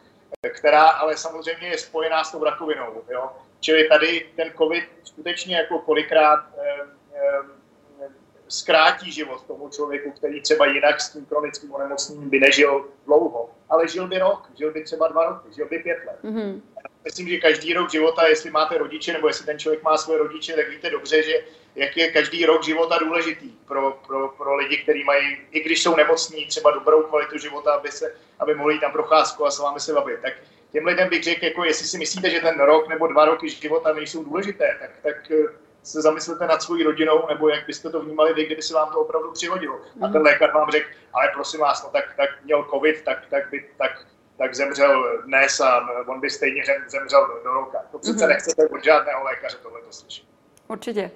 která 0.48 0.83
ale 0.83 1.16
samozřejmě 1.16 1.68
je 1.68 1.78
spojená 1.78 2.24
s 2.24 2.33
tou 2.33 2.44
rakovinou. 2.44 3.04
Jo? 3.11 3.30
Čili 3.61 3.88
tady 3.88 4.30
ten 4.37 4.52
covid 4.59 4.85
skutečně 5.04 5.57
jako 5.57 5.78
kolikrát 5.78 6.44
eh, 6.59 6.64
eh, 6.80 6.87
zkrátí 8.48 9.12
život 9.12 9.42
tomu 9.46 9.68
člověku, 9.68 10.11
který 10.11 10.40
třeba 10.40 10.66
jinak 10.66 11.00
s 11.00 11.12
tím 11.12 11.26
chronickým 11.26 11.74
onemocněním 11.74 12.30
by 12.30 12.40
nežil 12.40 12.87
dlouho, 13.07 13.50
ale 13.68 13.88
žil 13.88 14.09
by 14.09 14.18
rok, 14.18 14.50
žil 14.59 14.72
by 14.72 14.85
třeba 14.85 15.09
dva 15.09 15.24
roky, 15.24 15.54
žil 15.54 15.68
by 15.68 15.78
pět 15.78 15.98
let. 16.07 16.18
Mm-hmm 16.24 16.61
myslím, 17.04 17.28
že 17.28 17.37
každý 17.37 17.74
rok 17.74 17.90
života, 17.90 18.28
jestli 18.28 18.50
máte 18.50 18.78
rodiče 18.78 19.12
nebo 19.12 19.28
jestli 19.28 19.46
ten 19.46 19.59
člověk 19.59 19.83
má 19.83 19.96
své 19.96 20.18
rodiče, 20.18 20.52
tak 20.52 20.68
víte 20.70 20.90
dobře, 20.90 21.22
že 21.22 21.35
jak 21.74 21.96
je 21.96 22.12
každý 22.12 22.46
rok 22.46 22.64
života 22.64 22.98
důležitý 22.98 23.50
pro, 23.68 23.98
pro, 24.07 24.28
pro 24.28 24.57
lidi, 24.57 24.76
kteří 24.76 25.04
mají, 25.04 25.38
i 25.50 25.61
když 25.61 25.83
jsou 25.83 25.96
nemocní, 25.96 26.46
třeba 26.46 26.70
dobrou 26.70 27.02
kvalitu 27.02 27.38
života, 27.38 27.72
aby, 27.72 27.92
se, 27.92 28.14
aby 28.38 28.54
mohli 28.54 28.74
jít 28.74 28.80
tam 28.80 28.92
procházku 28.92 29.46
a 29.46 29.50
s 29.50 29.59
vámi 29.59 29.80
se 29.80 29.92
bavit. 29.92 30.20
Tak 30.22 30.33
těm 30.72 30.87
lidem 30.87 31.09
bych 31.09 31.24
řekl, 31.24 31.44
jako 31.44 31.64
jestli 31.64 31.87
si 31.87 31.98
myslíte, 31.98 32.30
že 32.30 32.40
ten 32.40 32.61
rok 32.61 32.88
nebo 32.88 33.07
dva 33.07 33.24
roky 33.24 33.48
života 33.48 33.92
nejsou 33.92 34.24
důležité, 34.24 34.76
tak, 34.80 34.90
tak 35.02 35.30
eh, 35.30 35.63
se 35.85 36.03
zamyslete 36.03 36.47
nad 36.47 36.62
svojí 36.62 36.83
rodinou, 36.83 37.27
nebo 37.29 37.49
jak 37.49 37.66
byste 37.66 37.90
to 37.90 38.01
vnímali 38.01 38.35
vy, 38.35 38.47
kdyby 38.47 38.62
se 38.62 38.75
vám 38.75 38.92
to 38.92 39.01
opravdu 39.01 39.33
přihodilo. 39.33 39.81
A 40.01 40.09
ten 40.09 40.11
mhm. 40.11 40.23
lékař 40.23 40.53
vám 40.55 40.70
řekl, 40.70 40.87
ale 41.12 41.31
prosím 41.35 41.61
vás, 41.61 41.85
no 41.85 41.90
tak, 41.90 42.05
tak 42.16 42.29
měl 42.44 42.66
covid, 42.70 43.05
tak, 43.05 43.18
tak, 43.31 43.51
by, 43.51 43.68
tak 43.79 43.90
tak 44.38 44.55
zemřel 44.55 45.20
dnes 45.27 45.61
a 45.61 45.88
on 46.07 46.20
by 46.20 46.31
stejně 46.31 46.62
zemřel 46.88 47.40
do 47.44 47.53
roka. 47.53 47.79
To 47.92 47.99
přece 47.99 48.25
mm-hmm. 48.25 48.29
nechcete 48.29 48.68
od 48.68 48.85
žádného 48.85 49.25
lékaře 49.25 49.57
tohle 49.62 49.81
slyšet. 49.90 50.25
Určitě. 50.68 51.11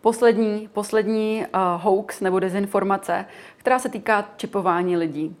Poslední, 0.00 0.68
poslední 0.68 1.46
uh, 1.54 1.60
hoax 1.82 2.20
nebo 2.20 2.40
dezinformace, 2.40 3.26
která 3.56 3.78
se 3.78 3.88
týká 3.88 4.28
čipování 4.36 4.96
lidí. 4.96 5.36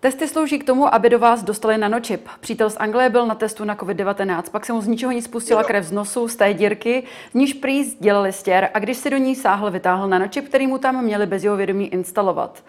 Testy 0.00 0.28
slouží 0.28 0.58
k 0.58 0.66
tomu, 0.66 0.94
aby 0.94 1.10
do 1.10 1.18
vás 1.18 1.42
dostali 1.42 1.78
nanočip. 1.78 2.28
Přítel 2.40 2.70
z 2.70 2.76
Anglie 2.76 3.10
byl 3.10 3.26
na 3.26 3.34
testu 3.34 3.64
na 3.64 3.76
COVID-19, 3.76 4.42
pak 4.50 4.66
se 4.66 4.72
mu 4.72 4.80
z 4.80 4.86
ničeho 4.86 5.12
nic 5.12 5.24
spustila 5.24 5.64
krev 5.64 5.84
z 5.84 5.92
nosu, 5.92 6.28
z 6.28 6.36
té 6.36 6.54
dírky, 6.54 7.02
z 7.30 7.34
níž 7.34 7.54
prý 7.54 7.96
dělali 8.00 8.32
stěr 8.32 8.70
a 8.74 8.78
když 8.78 8.96
si 8.96 9.10
do 9.10 9.16
ní 9.16 9.36
sáhl, 9.36 9.70
vytáhl 9.70 10.08
nanočip, 10.08 10.48
který 10.48 10.66
mu 10.66 10.78
tam 10.78 11.04
měli 11.04 11.26
bez 11.26 11.44
jeho 11.44 11.56
vědomí 11.56 11.88
instalovat. 11.92 12.64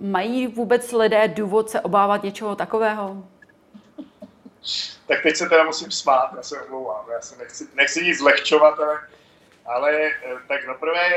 Mají 0.00 0.46
vůbec 0.46 0.92
lidé 0.92 1.28
důvod 1.28 1.70
se 1.70 1.80
obávat 1.80 2.22
něčeho 2.22 2.56
takového? 2.56 3.24
Tak 5.06 5.22
teď 5.22 5.36
se 5.36 5.48
teda 5.48 5.64
musím 5.64 5.90
smát, 5.90 6.32
já 6.36 6.42
se 6.42 6.62
omlouvám, 6.62 7.04
já 7.12 7.20
se 7.20 7.36
nechci, 7.38 7.68
nechci 7.74 8.04
nic 8.04 8.18
zlehčovat, 8.18 8.80
ale, 8.80 8.98
ale 9.66 10.10
tak 10.48 10.66
zaprvé 10.66 11.08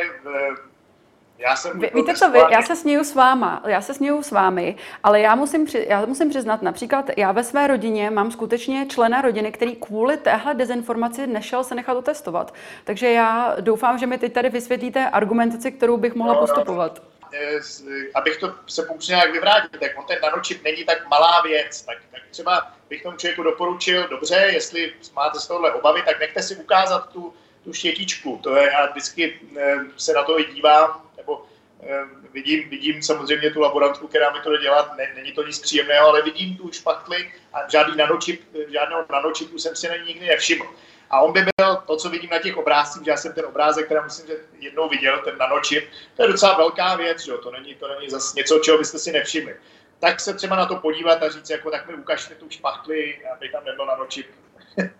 já 1.38 1.56
jsem... 1.56 1.80
Vy, 1.80 1.91
víte 1.95 2.13
co, 2.13 2.30
vy, 2.30 2.39
já 2.52 2.62
se 2.62 2.76
směju 2.76 3.04
s 3.04 3.15
váma, 3.15 3.63
já 3.65 3.82
se 3.82 3.93
směju 3.93 4.24
s 4.24 4.32
vámi, 4.32 4.76
ale 5.04 5.19
já 5.19 5.36
musím, 5.36 5.65
při, 5.65 5.86
já 5.89 6.06
musím 6.06 6.30
přiznat, 6.30 6.62
například 6.62 7.10
já 7.17 7.32
ve 7.32 7.43
své 7.43 7.67
rodině 7.67 8.10
mám 8.10 8.32
skutečně 8.32 8.86
člena 8.86 9.21
rodiny, 9.21 9.52
který 9.52 9.76
kvůli 9.76 10.17
téhle 10.17 10.54
dezinformaci 10.54 11.28
nešel 11.28 11.63
se 11.63 11.76
nechat 11.76 11.98
otestovat. 11.98 12.54
Takže 12.84 13.12
já 13.12 13.56
doufám, 13.60 13.98
že 13.98 14.08
mi 14.08 14.17
teď 14.17 14.34
tady 14.34 14.50
vysvětlíte 14.50 15.10
argumentaci, 15.10 15.71
kterou 15.71 15.98
bych 15.98 16.15
mohla 16.15 16.34
no, 16.34 16.39
postupovat. 16.39 17.02
No, 17.04 17.15
abych 18.13 18.38
to 18.38 18.54
se 18.67 18.84
pokusil 18.84 19.15
nějak 19.15 19.32
vyvrátit, 19.32 19.80
tak 19.80 19.91
on 19.98 20.06
ten 20.06 20.17
nanočip 20.24 20.63
není 20.63 20.84
tak 20.84 21.10
malá 21.10 21.41
věc, 21.41 21.82
tak, 21.82 21.98
tak 22.12 22.21
třeba 22.32 22.71
bych 22.89 23.04
tomu 23.04 23.17
člověku 23.17 23.43
doporučil, 23.43 24.08
dobře, 24.08 24.36
jestli 24.36 24.93
máte 25.15 25.39
z 25.39 25.48
tohohle 25.48 25.74
obavy, 25.74 26.04
tak 26.06 26.19
nechte 26.19 26.43
si 26.43 26.56
ukázat 26.56 27.10
tu, 27.10 27.34
tu 27.65 27.73
štětičku. 27.73 28.39
To 28.43 28.56
je, 28.56 28.71
já 28.71 28.86
vždycky 28.86 29.39
eh, 29.58 29.75
se 29.97 30.13
na 30.13 30.23
to 30.23 30.39
i 30.39 30.45
dívám, 30.45 31.01
nebo 31.17 31.45
eh, 31.84 32.04
vidím, 32.34 32.69
vidím 32.69 33.04
samozřejmě 33.04 33.51
tu 33.51 33.60
laborantku, 33.60 34.08
která 34.08 34.32
mi 34.32 34.39
to 34.39 34.49
ne, 34.97 35.12
není 35.15 35.32
to 35.32 35.43
nic 35.43 35.60
příjemného, 35.60 36.08
ale 36.08 36.21
vidím 36.21 36.58
tu 36.58 36.71
špachtli 36.71 37.32
a 37.54 37.69
žádný 37.69 37.97
nanočip, 37.97 38.41
žádného 38.67 39.06
nanočipu 39.12 39.60
jsem 39.60 39.75
si 39.75 39.89
na 39.89 39.95
ní 39.95 40.04
nikdy 40.08 40.28
nevšiml. 40.28 40.65
A 41.10 41.21
on 41.21 41.34
by 41.34 41.41
byl 41.58 41.75
to, 41.88 41.97
co 41.97 42.10
vidím 42.10 42.30
na 42.30 42.39
těch 42.39 42.58
obrázcích, 42.58 43.06
že 43.06 43.12
já 43.12 43.17
jsem 43.17 43.34
ten 43.34 43.45
obrázek, 43.45 43.86
který 43.86 43.99
myslím, 44.04 44.28
že 44.28 44.34
jednou 44.60 44.89
viděl, 44.89 45.21
ten 45.23 45.38
nanočip, 45.38 45.89
to 46.15 46.23
je 46.23 46.28
docela 46.28 46.58
velká 46.58 46.95
věc, 46.95 47.25
že? 47.25 47.32
to 47.32 47.51
není, 47.51 47.75
to 47.75 47.88
není 47.88 48.10
zase 48.10 48.34
něco, 48.38 48.60
čeho 48.60 48.78
byste 48.78 48.99
si 48.99 49.12
nevšimli. 49.12 49.56
Tak 49.99 50.19
se 50.19 50.34
třeba 50.34 50.56
na 50.56 50.65
to 50.65 50.75
podívat 50.75 51.23
a 51.23 51.30
říct, 51.30 51.49
jako 51.49 51.71
tak 51.71 51.88
mi 51.88 51.93
ukažte 51.93 52.36
tu 52.36 52.49
špachtli, 52.49 53.19
aby 53.34 53.49
tam 53.49 53.65
nebyl 53.65 53.86
nanočip. 53.86 54.28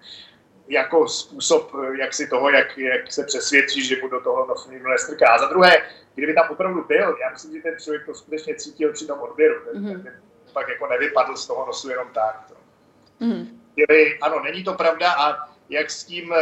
jako 0.68 1.08
způsob, 1.08 1.72
jak 2.00 2.14
si 2.14 2.28
toho, 2.28 2.50
jak, 2.50 2.78
jak 2.78 3.12
se 3.12 3.24
přesvědčí, 3.24 3.86
že 3.88 4.02
mu 4.02 4.08
do 4.08 4.22
toho 4.22 4.46
nosu 4.46 4.72
nikdo 4.72 4.90
nestrká. 4.90 5.28
A 5.30 5.38
za 5.38 5.48
druhé, 5.48 5.82
kdyby 6.16 6.34
tam 6.34 6.50
opravdu 6.50 6.84
byl, 6.84 7.18
já 7.22 7.30
myslím, 7.30 7.54
že 7.54 7.62
ten 7.62 7.80
člověk 7.80 8.06
to 8.06 8.14
skutečně 8.14 8.56
cítil 8.56 8.94
při 8.94 9.08
tom 9.08 9.20
odběru, 9.20 9.56
mm-hmm. 9.56 10.04
ten, 10.04 10.22
pak 10.54 10.70
jako 10.70 10.88
nevypadl 10.88 11.36
z 11.36 11.48
toho 11.48 11.66
nosu 11.66 11.90
jenom 11.90 12.08
tak. 12.14 12.46
To. 12.48 12.56
Mm-hmm. 13.26 14.18
ano, 14.22 14.40
není 14.44 14.64
to 14.64 14.74
pravda 14.74 15.12
a 15.12 15.56
jak 15.70 15.92
s 15.92 16.04
tím, 16.04 16.34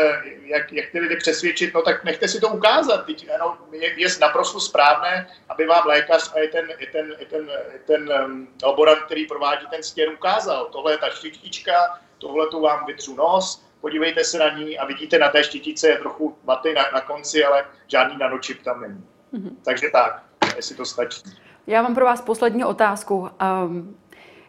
jak, 0.44 0.74
jak 0.74 0.92
ty 0.92 1.00
lidi 1.00 1.16
přesvědčit, 1.16 1.74
no 1.74 1.82
tak 1.82 2.04
nechte 2.04 2.28
si 2.28 2.40
to 2.40 2.48
ukázat. 2.48 3.06
Teď, 3.06 3.30
ano, 3.36 3.58
je, 3.72 4.00
je 4.00 4.08
naprosto 4.22 4.60
správné, 4.60 5.28
aby 5.50 5.66
vám 5.66 5.88
lékař 5.88 6.32
a 6.36 6.40
i 6.40 6.48
ten, 6.48 6.68
i 6.78 6.88
ten, 6.88 7.16
i 7.20 7.26
ten, 7.26 7.52
i 7.76 7.80
ten 7.80 8.14
um, 8.26 8.48
laborant, 8.64 9.04
který 9.04 9.28
provádí 9.28 9.66
ten 9.72 9.84
stěn, 9.84 10.10
ukázal. 10.10 10.66
Tohle 10.66 10.94
je 10.94 10.98
ta 10.98 11.10
štička, 11.10 11.74
tohle 12.18 12.48
tu 12.48 12.62
vám 12.62 12.86
vytřu 12.86 13.16
nos, 13.16 13.64
podívejte 13.84 14.24
se 14.24 14.38
na 14.38 14.58
ní 14.58 14.78
a 14.78 14.86
vidíte 14.86 15.20
na 15.20 15.30
té 15.30 15.44
štitice 15.44 15.88
je 15.88 15.98
trochu 15.98 16.38
vaty 16.44 16.74
na, 16.74 16.84
na 16.94 17.02
konci, 17.02 17.46
ale 17.46 17.66
žádný 17.88 18.18
nanočip 18.18 18.64
tam 18.64 18.82
není. 18.82 19.04
Mm-hmm. 19.34 19.56
Takže 19.66 19.90
tak, 19.92 20.24
jestli 20.56 20.76
to 20.76 20.86
stačí. 20.86 21.22
Já 21.68 21.82
mám 21.82 21.96
pro 21.96 22.06
vás 22.06 22.22
poslední 22.22 22.64
otázku. 22.64 23.30
Um, 23.66 23.98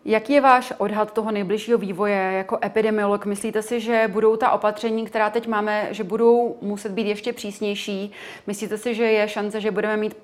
Jaký 0.07 0.33
je 0.33 0.41
váš 0.41 0.73
odhad 0.79 1.13
toho 1.13 1.31
nejbližšího 1.31 1.79
vývoje 1.79 2.17
jako 2.17 2.59
epidemiolog? 2.65 3.27
Myslíte 3.27 3.63
si, 3.63 3.81
že 3.81 4.09
budou 4.09 4.37
ta 4.37 4.51
opatření, 4.51 5.07
která 5.07 5.31
teď 5.31 5.47
máme, 5.47 5.89
že 5.91 6.05
budou 6.05 6.59
muset 6.61 6.93
být 6.93 7.07
ještě 7.07 7.33
přísnější? 7.33 8.13
Myslíte 8.47 8.79
si, 8.79 8.95
že 8.95 9.05
je 9.05 9.29
šance, 9.29 9.61
že 9.61 9.71
budeme 9.71 9.97
mít 9.97 10.17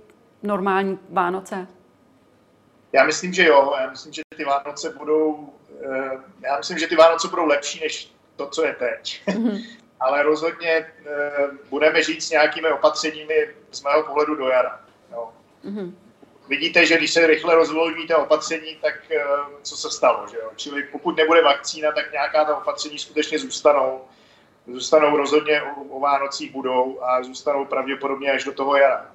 normální 0.42 0.98
Vánoce? 1.08 1.66
Já 2.92 3.04
myslím, 3.04 3.32
že 3.32 3.44
jo. 3.46 3.74
Já 3.80 3.90
myslím, 3.90 4.12
že 4.12 4.22
ty 4.36 4.44
Vánoce 4.44 4.90
budou, 4.98 5.48
eh, 5.84 6.10
já 6.44 6.58
myslím, 6.58 6.78
že 6.78 6.86
ty 6.86 6.96
Vánoce 6.96 7.28
budou 7.28 7.46
lepší 7.46 7.80
než 7.80 8.12
to, 8.40 8.50
co 8.50 8.66
je 8.66 8.74
teď. 8.74 9.22
Mm-hmm. 9.26 9.64
Ale 10.00 10.22
rozhodně 10.22 10.70
eh, 10.70 11.32
budeme 11.70 12.02
žít 12.02 12.22
s 12.22 12.30
nějakými 12.30 12.68
opatřeními 12.68 13.48
z 13.70 13.82
mého 13.82 14.02
pohledu 14.02 14.34
do 14.34 14.48
jara. 14.48 14.80
Jo. 15.12 15.32
Mm-hmm 15.64 15.92
vidíte, 16.50 16.86
že 16.86 16.96
když 16.96 17.12
se 17.12 17.26
rychle 17.26 17.54
rozvolní 17.54 18.06
ta 18.06 18.18
opatření, 18.18 18.76
tak 18.82 18.94
eh, 19.10 19.22
co 19.62 19.76
se 19.76 19.90
stalo, 19.90 20.26
že 20.30 20.36
jo? 20.36 20.50
Čili 20.56 20.82
pokud 20.82 21.16
nebude 21.16 21.42
vakcína, 21.42 21.92
tak 21.92 22.12
nějaká 22.12 22.44
ta 22.44 22.56
opatření 22.56 22.98
skutečně 22.98 23.38
zůstanou. 23.38 24.00
Zůstanou 24.66 25.16
rozhodně 25.16 25.62
o, 25.62 25.96
o 25.96 26.00
Vánocích 26.00 26.52
budou 26.52 27.02
a 27.02 27.22
zůstanou 27.22 27.64
pravděpodobně 27.64 28.32
až 28.32 28.44
do 28.44 28.52
toho 28.52 28.76
jara. 28.76 29.06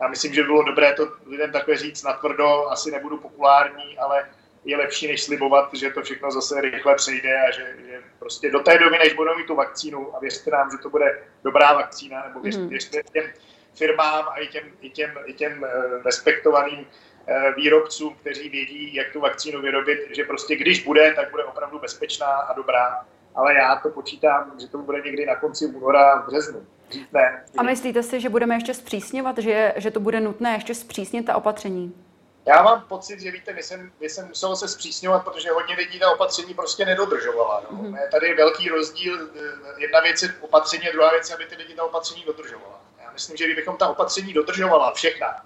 Já 0.00 0.08
myslím, 0.08 0.34
že 0.34 0.42
by 0.42 0.46
bylo 0.46 0.62
dobré 0.62 0.94
to 0.94 1.08
lidem 1.26 1.52
takhle 1.52 1.76
říct 1.76 2.02
natvrdo, 2.02 2.70
asi 2.70 2.90
nebudu 2.90 3.18
populární, 3.18 3.98
ale 3.98 4.28
je 4.68 4.76
lepší, 4.76 5.08
než 5.08 5.22
slibovat, 5.22 5.74
že 5.74 5.90
to 5.90 6.02
všechno 6.02 6.30
zase 6.30 6.60
rychle 6.60 6.94
přejde 6.94 7.40
a 7.48 7.50
že, 7.50 7.76
že 7.86 8.00
prostě 8.18 8.50
do 8.50 8.60
té 8.60 8.78
doby, 8.78 8.98
než 8.98 9.12
budou 9.12 9.36
mít 9.36 9.46
tu 9.46 9.54
vakcínu 9.54 10.16
a 10.16 10.18
věřte 10.18 10.50
nám, 10.50 10.70
že 10.70 10.78
to 10.82 10.90
bude 10.90 11.22
dobrá 11.44 11.72
vakcína, 11.72 12.24
nebo 12.28 12.40
věřte, 12.40 12.62
mm. 12.62 12.68
věřte 12.68 13.02
těm 13.12 13.24
firmám 13.74 14.28
a 14.28 14.38
i 14.40 14.46
těm, 14.46 14.64
i 14.80 14.90
těm, 14.90 15.10
i 15.24 15.32
těm 15.32 15.66
respektovaným 16.04 16.86
výrobcům, 17.56 18.16
kteří 18.20 18.48
vědí, 18.48 18.94
jak 18.94 19.12
tu 19.12 19.20
vakcínu 19.20 19.62
vyrobit, 19.62 19.98
že 20.16 20.24
prostě 20.24 20.56
když 20.56 20.84
bude, 20.84 21.14
tak 21.14 21.30
bude 21.30 21.44
opravdu 21.44 21.78
bezpečná 21.78 22.26
a 22.26 22.52
dobrá 22.52 23.04
ale 23.38 23.54
já 23.54 23.76
to 23.76 23.88
počítám, 23.88 24.52
že 24.60 24.68
to 24.68 24.78
bude 24.78 25.00
někdy 25.04 25.26
na 25.26 25.36
konci 25.36 25.66
února, 25.66 26.20
v 26.20 26.26
březnu. 26.26 26.66
Ne. 27.12 27.44
A 27.58 27.62
myslíte 27.62 28.02
si, 28.02 28.20
že 28.20 28.28
budeme 28.28 28.54
ještě 28.54 28.74
zpřísňovat, 28.74 29.38
že, 29.38 29.74
že 29.76 29.90
to 29.90 30.00
bude 30.00 30.20
nutné 30.20 30.54
ještě 30.54 30.74
zpřísnit 30.74 31.26
ta 31.26 31.36
opatření? 31.36 31.94
Já 32.48 32.62
mám 32.62 32.82
pocit, 32.82 33.20
že 33.20 33.30
víte, 33.30 33.52
my 33.52 33.62
jsem, 33.62 33.92
my 34.00 34.08
jsem 34.08 34.28
musel 34.28 34.56
se 34.56 34.68
zpřísňovat, 34.68 35.24
protože 35.24 35.50
hodně 35.50 35.74
lidí 35.74 35.98
ta 35.98 36.10
opatření 36.10 36.54
prostě 36.54 36.84
nedodržovala. 36.84 37.62
No. 37.70 37.78
Mm-hmm. 37.78 38.10
Tady 38.10 38.26
je 38.26 38.34
velký 38.36 38.68
rozdíl. 38.68 39.30
Jedna 39.76 40.00
věc 40.00 40.22
je 40.22 40.34
opatření, 40.40 40.88
druhá 40.92 41.10
věc 41.10 41.28
je, 41.28 41.34
aby 41.34 41.46
ty 41.46 41.54
lidi 41.56 41.74
ta 41.74 41.84
opatření 41.84 42.24
dodržovala. 42.26 42.80
Já 43.04 43.10
myslím, 43.12 43.36
že 43.36 43.44
kdybychom 43.44 43.76
ta 43.76 43.88
opatření 43.88 44.32
dodržovala 44.32 44.92
všechna, 44.92 45.44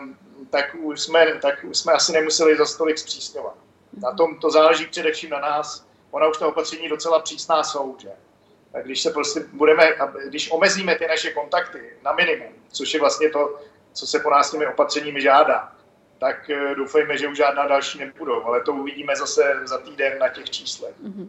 um, 0.00 0.18
tak, 0.50 0.74
už 0.74 1.00
jsme, 1.00 1.34
tak 1.42 1.64
už 1.64 1.78
jsme 1.78 1.92
asi 1.92 2.12
nemuseli 2.12 2.56
za 2.56 2.66
stolik 2.66 2.98
zpřísňovat. 2.98 3.54
Na 4.02 4.12
tom 4.12 4.38
to 4.38 4.50
záleží 4.50 4.86
především 4.86 5.30
na 5.30 5.40
nás, 5.40 5.86
ona 6.10 6.28
už 6.28 6.38
ta 6.38 6.46
opatření 6.46 6.88
docela 6.88 7.20
přísná 7.20 7.64
jsou, 7.64 7.96
že? 7.98 8.10
Tak 8.72 8.84
když 8.84 9.02
se 9.02 9.10
prostě 9.10 9.40
budeme, 9.52 9.96
když 10.28 10.50
omezíme 10.50 10.94
ty 10.94 11.06
naše 11.06 11.30
kontakty 11.30 11.96
na 12.02 12.12
minimum, 12.12 12.52
což 12.72 12.94
je 12.94 13.00
vlastně 13.00 13.30
to, 13.30 13.60
co 13.92 14.06
se 14.06 14.20
po 14.20 14.30
nás 14.30 14.50
těmi 14.50 14.66
opatřeními 14.66 15.22
žádá, 15.22 15.75
tak 16.18 16.50
eh, 16.50 16.74
doufejme, 16.74 17.18
že 17.18 17.28
už 17.28 17.36
žádná 17.36 17.66
další 17.66 17.98
nebudou, 17.98 18.44
ale 18.44 18.60
to 18.60 18.72
uvidíme 18.72 19.16
zase 19.16 19.60
za 19.64 19.78
týden 19.78 20.18
na 20.18 20.28
těch 20.28 20.50
číslech. 20.50 20.94
Mm-hmm. 21.04 21.28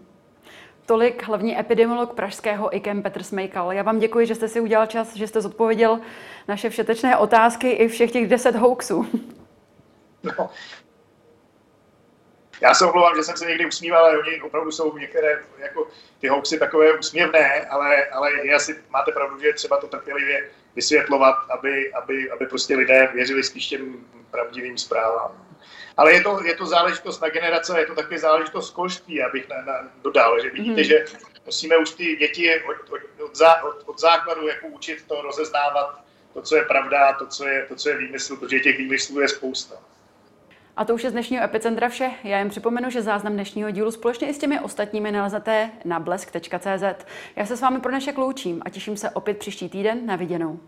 Tolik 0.85 1.23
hlavní 1.23 1.59
epidemiolog 1.59 2.13
pražského 2.13 2.75
IKEM 2.75 3.03
Petr 3.03 3.23
Smejkal. 3.23 3.73
Já 3.73 3.83
vám 3.83 3.99
děkuji, 3.99 4.25
že 4.25 4.35
jste 4.35 4.47
si 4.47 4.59
udělal 4.59 4.85
čas, 4.85 5.15
že 5.15 5.27
jste 5.27 5.41
zodpověděl 5.41 5.99
naše 6.47 6.69
všetečné 6.69 7.17
otázky 7.17 7.69
i 7.69 7.87
všech 7.87 8.11
těch 8.11 8.27
deset 8.27 8.55
hoaxů. 8.55 9.07
No, 10.23 10.49
já 12.61 12.73
se 12.73 12.85
omlouvám, 12.85 13.15
že 13.15 13.23
jsem 13.23 13.37
se 13.37 13.45
někdy 13.45 13.65
usmíval, 13.65 14.05
ale 14.05 14.17
oni 14.19 14.41
opravdu 14.41 14.71
jsou 14.71 14.97
některé 14.97 15.43
jako 15.57 15.87
ty 16.19 16.27
hoaxy 16.27 16.59
takové 16.59 16.99
úsměvné, 16.99 17.65
ale, 17.65 18.05
ale 18.05 18.45
je 18.45 18.55
asi, 18.55 18.83
máte 18.89 19.11
pravdu, 19.11 19.39
že 19.39 19.47
je 19.47 19.53
třeba 19.53 19.77
to 19.77 19.87
trpělivě 19.87 20.49
vysvětlovat, 20.75 21.35
aby, 21.49 21.93
aby, 21.93 22.31
aby 22.31 22.45
prostě 22.45 22.75
lidé 22.75 23.09
věřili 23.13 23.43
spíš 23.43 23.67
těm 23.67 24.05
pravdivým 24.31 24.77
zprávám. 24.77 25.47
Ale 25.97 26.13
je 26.13 26.21
to, 26.21 26.43
je 26.43 26.55
to 26.55 26.65
záležitost 26.65 27.21
na 27.21 27.29
generace, 27.29 27.79
je 27.79 27.85
to 27.85 27.95
také 27.95 28.19
záležitost 28.19 28.69
školství, 28.69 29.23
abych 29.23 29.49
na, 29.49 29.61
na, 29.61 29.89
dodal, 30.03 30.41
že 30.41 30.49
vidíte, 30.49 30.81
mm. 30.81 30.83
že 30.83 31.05
musíme 31.45 31.77
už 31.77 31.91
ty 31.91 32.15
děti 32.15 32.61
od, 32.63 32.93
od, 32.93 33.25
od, 33.25 33.35
zá, 33.35 33.63
od, 33.63 33.83
od 33.85 33.99
základu 33.99 34.47
jako 34.47 34.67
učit 34.67 35.05
to 35.07 35.21
rozeznávat, 35.21 36.01
to, 36.33 36.41
co 36.41 36.55
je 36.55 36.61
pravda, 36.61 37.13
to, 37.13 37.27
co 37.27 37.47
je, 37.47 37.65
to, 37.65 37.75
co 37.75 37.89
je 37.89 37.97
výmysl, 37.97 38.35
protože 38.35 38.59
těch 38.59 38.77
výmyslů 38.77 39.19
je 39.19 39.27
spousta. 39.27 39.75
A 40.77 40.85
to 40.85 40.93
už 40.93 41.03
je 41.03 41.09
z 41.09 41.13
dnešního 41.13 41.43
Epicentra 41.43 41.89
vše. 41.89 42.11
Já 42.23 42.37
jen 42.37 42.49
připomenu, 42.49 42.89
že 42.89 43.01
záznam 43.01 43.33
dnešního 43.33 43.71
dílu 43.71 43.91
společně 43.91 44.27
i 44.27 44.33
s 44.33 44.37
těmi 44.37 44.59
ostatními 44.59 45.11
naleznete 45.11 45.71
na 45.85 45.99
blesk.cz. 45.99 47.05
Já 47.35 47.45
se 47.45 47.57
s 47.57 47.61
vámi 47.61 47.79
pro 47.79 47.91
dnešek 47.91 48.17
loučím 48.17 48.61
a 48.65 48.69
těším 48.69 48.97
se 48.97 49.09
opět 49.09 49.37
příští 49.37 49.69
týden 49.69 50.05
na 50.05 50.15
viděnou. 50.15 50.59